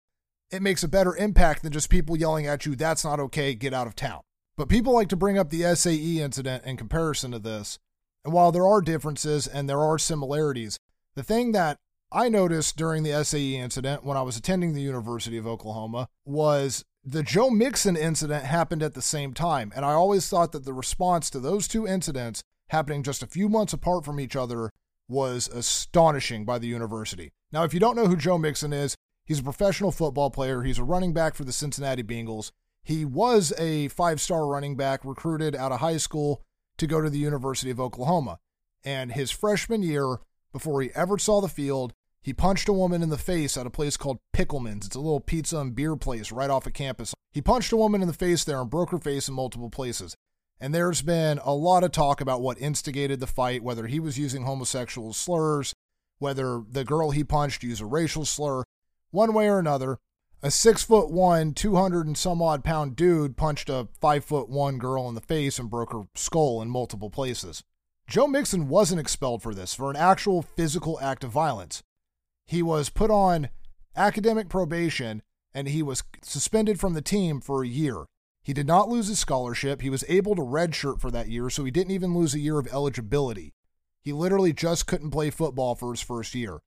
it 0.50 0.62
makes 0.62 0.82
a 0.82 0.88
better 0.88 1.16
impact 1.16 1.62
than 1.62 1.72
just 1.72 1.88
people 1.88 2.16
yelling 2.16 2.46
at 2.46 2.66
you, 2.66 2.76
that's 2.76 3.04
not 3.04 3.20
okay, 3.20 3.54
get 3.54 3.72
out 3.72 3.86
of 3.86 3.96
town. 3.96 4.20
But 4.56 4.68
people 4.68 4.92
like 4.92 5.08
to 5.08 5.16
bring 5.16 5.38
up 5.38 5.50
the 5.50 5.74
SAE 5.74 6.20
incident 6.20 6.64
in 6.64 6.76
comparison 6.76 7.30
to 7.30 7.38
this. 7.38 7.78
And 8.24 8.32
while 8.32 8.52
there 8.52 8.66
are 8.66 8.80
differences 8.80 9.46
and 9.46 9.68
there 9.68 9.80
are 9.80 9.98
similarities, 9.98 10.78
the 11.14 11.22
thing 11.22 11.52
that 11.52 11.78
I 12.12 12.28
noticed 12.28 12.76
during 12.76 13.02
the 13.02 13.24
SAE 13.24 13.56
incident 13.56 14.04
when 14.04 14.18
I 14.18 14.22
was 14.22 14.36
attending 14.36 14.74
the 14.74 14.82
University 14.82 15.38
of 15.38 15.46
Oklahoma 15.46 16.08
was 16.26 16.84
the 17.02 17.22
Joe 17.22 17.50
Mixon 17.50 17.96
incident 17.96 18.44
happened 18.44 18.82
at 18.82 18.94
the 18.94 19.02
same 19.02 19.32
time. 19.32 19.72
And 19.74 19.84
I 19.84 19.92
always 19.92 20.28
thought 20.28 20.52
that 20.52 20.66
the 20.66 20.74
response 20.74 21.30
to 21.30 21.40
those 21.40 21.66
two 21.66 21.86
incidents 21.86 22.42
happening 22.68 23.02
just 23.02 23.22
a 23.22 23.26
few 23.26 23.48
months 23.48 23.72
apart 23.72 24.04
from 24.04 24.20
each 24.20 24.36
other 24.36 24.70
was 25.12 25.48
astonishing 25.48 26.44
by 26.44 26.58
the 26.58 26.66
university. 26.66 27.30
Now, 27.52 27.64
if 27.64 27.74
you 27.74 27.80
don't 27.80 27.96
know 27.96 28.06
who 28.06 28.16
Joe 28.16 28.38
Mixon 28.38 28.72
is, 28.72 28.96
he's 29.24 29.38
a 29.38 29.44
professional 29.44 29.92
football 29.92 30.30
player. 30.30 30.62
He's 30.62 30.78
a 30.78 30.84
running 30.84 31.12
back 31.12 31.34
for 31.34 31.44
the 31.44 31.52
Cincinnati 31.52 32.02
Bengals. 32.02 32.50
He 32.82 33.04
was 33.04 33.52
a 33.58 33.88
five 33.88 34.20
star 34.20 34.46
running 34.46 34.76
back 34.76 35.04
recruited 35.04 35.54
out 35.54 35.70
of 35.70 35.80
high 35.80 35.98
school 35.98 36.42
to 36.78 36.86
go 36.86 37.00
to 37.00 37.10
the 37.10 37.18
University 37.18 37.70
of 37.70 37.78
Oklahoma. 37.78 38.38
And 38.84 39.12
his 39.12 39.30
freshman 39.30 39.82
year, 39.82 40.18
before 40.52 40.82
he 40.82 40.90
ever 40.94 41.18
saw 41.18 41.40
the 41.40 41.48
field, 41.48 41.92
he 42.20 42.32
punched 42.32 42.68
a 42.68 42.72
woman 42.72 43.02
in 43.02 43.08
the 43.08 43.18
face 43.18 43.56
at 43.56 43.66
a 43.66 43.70
place 43.70 43.96
called 43.96 44.18
Pickleman's. 44.32 44.86
It's 44.86 44.96
a 44.96 45.00
little 45.00 45.20
pizza 45.20 45.58
and 45.58 45.74
beer 45.74 45.96
place 45.96 46.32
right 46.32 46.50
off 46.50 46.66
of 46.66 46.72
campus. 46.72 47.14
He 47.32 47.42
punched 47.42 47.72
a 47.72 47.76
woman 47.76 48.00
in 48.00 48.08
the 48.08 48.14
face 48.14 48.44
there 48.44 48.60
and 48.60 48.70
broke 48.70 48.90
her 48.90 48.98
face 48.98 49.28
in 49.28 49.34
multiple 49.34 49.70
places. 49.70 50.14
And 50.62 50.72
there's 50.72 51.02
been 51.02 51.40
a 51.42 51.52
lot 51.52 51.82
of 51.82 51.90
talk 51.90 52.20
about 52.20 52.40
what 52.40 52.56
instigated 52.60 53.18
the 53.18 53.26
fight, 53.26 53.64
whether 53.64 53.88
he 53.88 53.98
was 53.98 54.16
using 54.16 54.44
homosexual 54.44 55.12
slurs, 55.12 55.74
whether 56.20 56.62
the 56.70 56.84
girl 56.84 57.10
he 57.10 57.24
punched 57.24 57.64
used 57.64 57.82
a 57.82 57.84
racial 57.84 58.24
slur. 58.24 58.62
One 59.10 59.34
way 59.34 59.48
or 59.48 59.58
another, 59.58 59.98
a 60.40 60.52
six 60.52 60.84
foot 60.84 61.10
one, 61.10 61.52
200 61.54 62.06
and 62.06 62.16
some 62.16 62.40
odd 62.40 62.62
pound 62.62 62.94
dude 62.94 63.36
punched 63.36 63.68
a 63.68 63.88
five 64.00 64.24
foot 64.24 64.48
one 64.48 64.78
girl 64.78 65.08
in 65.08 65.16
the 65.16 65.20
face 65.20 65.58
and 65.58 65.68
broke 65.68 65.92
her 65.92 66.04
skull 66.14 66.62
in 66.62 66.70
multiple 66.70 67.10
places. 67.10 67.64
Joe 68.06 68.28
Mixon 68.28 68.68
wasn't 68.68 69.00
expelled 69.00 69.42
for 69.42 69.54
this, 69.56 69.74
for 69.74 69.90
an 69.90 69.96
actual 69.96 70.42
physical 70.42 70.96
act 71.00 71.24
of 71.24 71.30
violence. 71.30 71.82
He 72.46 72.62
was 72.62 72.88
put 72.88 73.10
on 73.10 73.48
academic 73.96 74.48
probation 74.48 75.22
and 75.52 75.66
he 75.66 75.82
was 75.82 76.04
suspended 76.22 76.78
from 76.78 76.94
the 76.94 77.02
team 77.02 77.40
for 77.40 77.64
a 77.64 77.68
year. 77.68 78.04
He 78.42 78.52
did 78.52 78.66
not 78.66 78.88
lose 78.88 79.06
his 79.06 79.20
scholarship. 79.20 79.82
He 79.82 79.90
was 79.90 80.04
able 80.08 80.34
to 80.34 80.42
redshirt 80.42 81.00
for 81.00 81.10
that 81.12 81.28
year, 81.28 81.48
so 81.48 81.64
he 81.64 81.70
didn't 81.70 81.92
even 81.92 82.14
lose 82.14 82.34
a 82.34 82.40
year 82.40 82.58
of 82.58 82.66
eligibility. 82.72 83.54
He 84.00 84.12
literally 84.12 84.52
just 84.52 84.86
couldn't 84.86 85.12
play 85.12 85.30
football 85.30 85.76
for 85.76 85.92
his 85.92 86.00
first 86.00 86.34
year. 86.34 86.60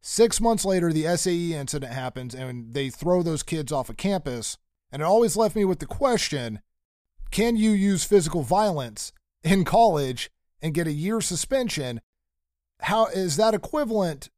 Six 0.00 0.40
months 0.40 0.64
later, 0.64 0.92
the 0.92 1.16
SAE 1.16 1.54
incident 1.54 1.92
happens, 1.92 2.34
and 2.34 2.74
they 2.74 2.90
throw 2.90 3.22
those 3.22 3.42
kids 3.42 3.70
off 3.70 3.88
of 3.88 3.96
campus. 3.96 4.58
And 4.90 5.02
it 5.02 5.04
always 5.04 5.36
left 5.36 5.54
me 5.54 5.64
with 5.64 5.78
the 5.78 5.86
question 5.86 6.60
can 7.30 7.56
you 7.56 7.72
use 7.72 8.04
physical 8.04 8.42
violence 8.42 9.12
in 9.44 9.64
college 9.64 10.30
and 10.62 10.74
get 10.74 10.86
a 10.86 10.92
year 10.92 11.20
suspension? 11.20 12.00
How 12.80 13.06
is 13.06 13.36
that 13.36 13.54
equivalent 13.54 14.30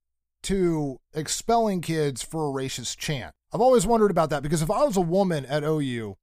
to 0.45 0.99
expelling 1.15 1.83
kids 1.83 2.23
for 2.23 2.49
a 2.49 2.53
racist 2.53 2.97
chant? 2.97 3.33
I've 3.53 3.61
always 3.61 3.87
wondered 3.87 4.11
about 4.11 4.31
that 4.31 4.43
because 4.43 4.63
if 4.63 4.71
I 4.71 4.85
was 4.85 4.97
a 4.97 5.03
woman 5.03 5.47
at 5.47 5.63
OU 5.63 6.17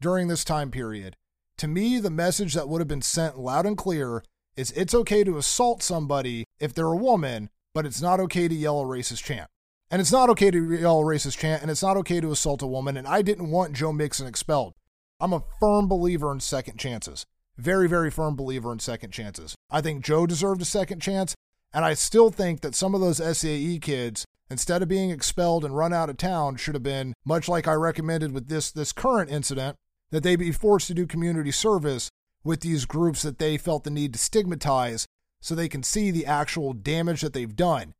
during 0.00 0.28
this 0.28 0.44
time 0.44 0.70
period. 0.70 1.16
To 1.58 1.68
me, 1.68 1.98
the 2.00 2.10
message 2.10 2.54
that 2.54 2.68
would 2.68 2.80
have 2.80 2.88
been 2.88 3.02
sent 3.02 3.38
loud 3.38 3.66
and 3.66 3.76
clear 3.76 4.24
is 4.56 4.70
it's 4.72 4.94
okay 4.94 5.24
to 5.24 5.38
assault 5.38 5.82
somebody 5.82 6.44
if 6.58 6.74
they're 6.74 6.86
a 6.86 6.96
woman, 6.96 7.50
but 7.72 7.86
it's 7.86 8.02
not 8.02 8.20
okay 8.20 8.48
to 8.48 8.54
yell 8.54 8.80
a 8.80 8.84
racist 8.84 9.24
chant. 9.24 9.48
And 9.90 10.00
it's 10.00 10.12
not 10.12 10.30
okay 10.30 10.50
to 10.50 10.74
yell 10.74 11.00
a 11.00 11.04
racist 11.04 11.38
chant, 11.38 11.62
and 11.62 11.70
it's 11.70 11.82
not 11.82 11.96
okay 11.98 12.20
to 12.20 12.32
assault 12.32 12.62
a 12.62 12.66
woman. 12.66 12.96
And 12.96 13.06
I 13.06 13.22
didn't 13.22 13.50
want 13.50 13.74
Joe 13.74 13.92
Mixon 13.92 14.26
expelled. 14.26 14.74
I'm 15.20 15.32
a 15.32 15.44
firm 15.60 15.88
believer 15.88 16.32
in 16.32 16.40
second 16.40 16.78
chances. 16.78 17.24
Very, 17.56 17.88
very 17.88 18.10
firm 18.10 18.34
believer 18.34 18.72
in 18.72 18.80
second 18.80 19.12
chances. 19.12 19.54
I 19.70 19.80
think 19.80 20.04
Joe 20.04 20.26
deserved 20.26 20.60
a 20.62 20.66
second 20.66 21.00
chance, 21.00 21.34
and 21.72 21.84
I 21.84 21.94
still 21.94 22.30
think 22.30 22.62
that 22.62 22.74
some 22.74 22.94
of 22.94 23.00
those 23.00 23.18
SAE 23.38 23.78
kids, 23.78 24.26
instead 24.50 24.82
of 24.82 24.88
being 24.88 25.10
expelled 25.10 25.64
and 25.64 25.76
run 25.76 25.92
out 25.92 26.10
of 26.10 26.16
town, 26.16 26.56
should 26.56 26.74
have 26.74 26.82
been, 26.82 27.14
much 27.24 27.48
like 27.48 27.68
I 27.68 27.74
recommended 27.74 28.32
with 28.32 28.48
this, 28.48 28.72
this 28.72 28.92
current 28.92 29.30
incident, 29.30 29.76
that 30.10 30.22
they 30.22 30.36
be 30.36 30.52
forced 30.52 30.86
to 30.88 30.94
do 30.94 31.06
community 31.06 31.50
service 31.50 32.08
with 32.44 32.60
these 32.60 32.84
groups 32.84 33.22
that 33.22 33.38
they 33.38 33.56
felt 33.56 33.84
the 33.84 33.90
need 33.90 34.12
to 34.12 34.18
stigmatize 34.18 35.06
so 35.40 35.54
they 35.54 35.68
can 35.68 35.82
see 35.82 36.10
the 36.10 36.26
actual 36.26 36.72
damage 36.72 37.20
that 37.22 37.32
they've 37.32 37.56
done. 37.56 37.92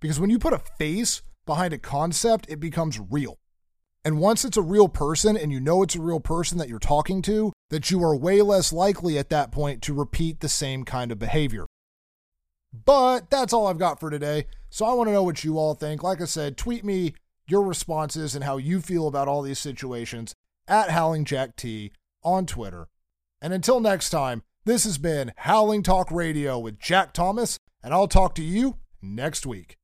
Because 0.00 0.20
when 0.20 0.30
you 0.30 0.38
put 0.38 0.52
a 0.52 0.58
face 0.58 1.22
behind 1.46 1.72
a 1.72 1.78
concept, 1.78 2.46
it 2.48 2.60
becomes 2.60 3.00
real. 3.10 3.38
And 4.04 4.18
once 4.18 4.44
it's 4.44 4.56
a 4.56 4.62
real 4.62 4.88
person 4.88 5.36
and 5.36 5.50
you 5.50 5.60
know 5.60 5.82
it's 5.82 5.96
a 5.96 6.00
real 6.00 6.20
person 6.20 6.58
that 6.58 6.68
you're 6.68 6.78
talking 6.78 7.22
to, 7.22 7.52
that 7.70 7.90
you 7.90 8.02
are 8.04 8.14
way 8.14 8.42
less 8.42 8.72
likely 8.72 9.18
at 9.18 9.30
that 9.30 9.50
point 9.50 9.80
to 9.82 9.94
repeat 9.94 10.40
the 10.40 10.48
same 10.48 10.84
kind 10.84 11.10
of 11.10 11.18
behavior. 11.18 11.66
But 12.84 13.30
that's 13.30 13.52
all 13.52 13.66
I've 13.66 13.78
got 13.78 14.00
for 14.00 14.10
today. 14.10 14.46
So 14.68 14.84
I 14.84 14.92
want 14.92 15.08
to 15.08 15.12
know 15.12 15.22
what 15.22 15.44
you 15.44 15.58
all 15.58 15.74
think. 15.74 16.02
Like 16.02 16.20
I 16.20 16.26
said, 16.26 16.56
tweet 16.56 16.84
me 16.84 17.14
your 17.46 17.62
responses 17.62 18.34
and 18.34 18.44
how 18.44 18.56
you 18.56 18.80
feel 18.80 19.06
about 19.06 19.28
all 19.28 19.42
these 19.42 19.58
situations 19.58 20.34
at 20.68 20.90
Howling 20.90 21.24
Jack 21.24 21.56
T 21.56 21.92
on 22.22 22.46
Twitter. 22.46 22.88
And 23.40 23.52
until 23.52 23.80
next 23.80 24.10
time, 24.10 24.42
this 24.64 24.84
has 24.84 24.98
been 24.98 25.32
Howling 25.36 25.82
Talk 25.82 26.10
Radio 26.10 26.58
with 26.58 26.78
Jack 26.78 27.12
Thomas, 27.12 27.58
and 27.82 27.92
I'll 27.92 28.08
talk 28.08 28.34
to 28.36 28.42
you 28.42 28.78
next 29.02 29.44
week. 29.44 29.76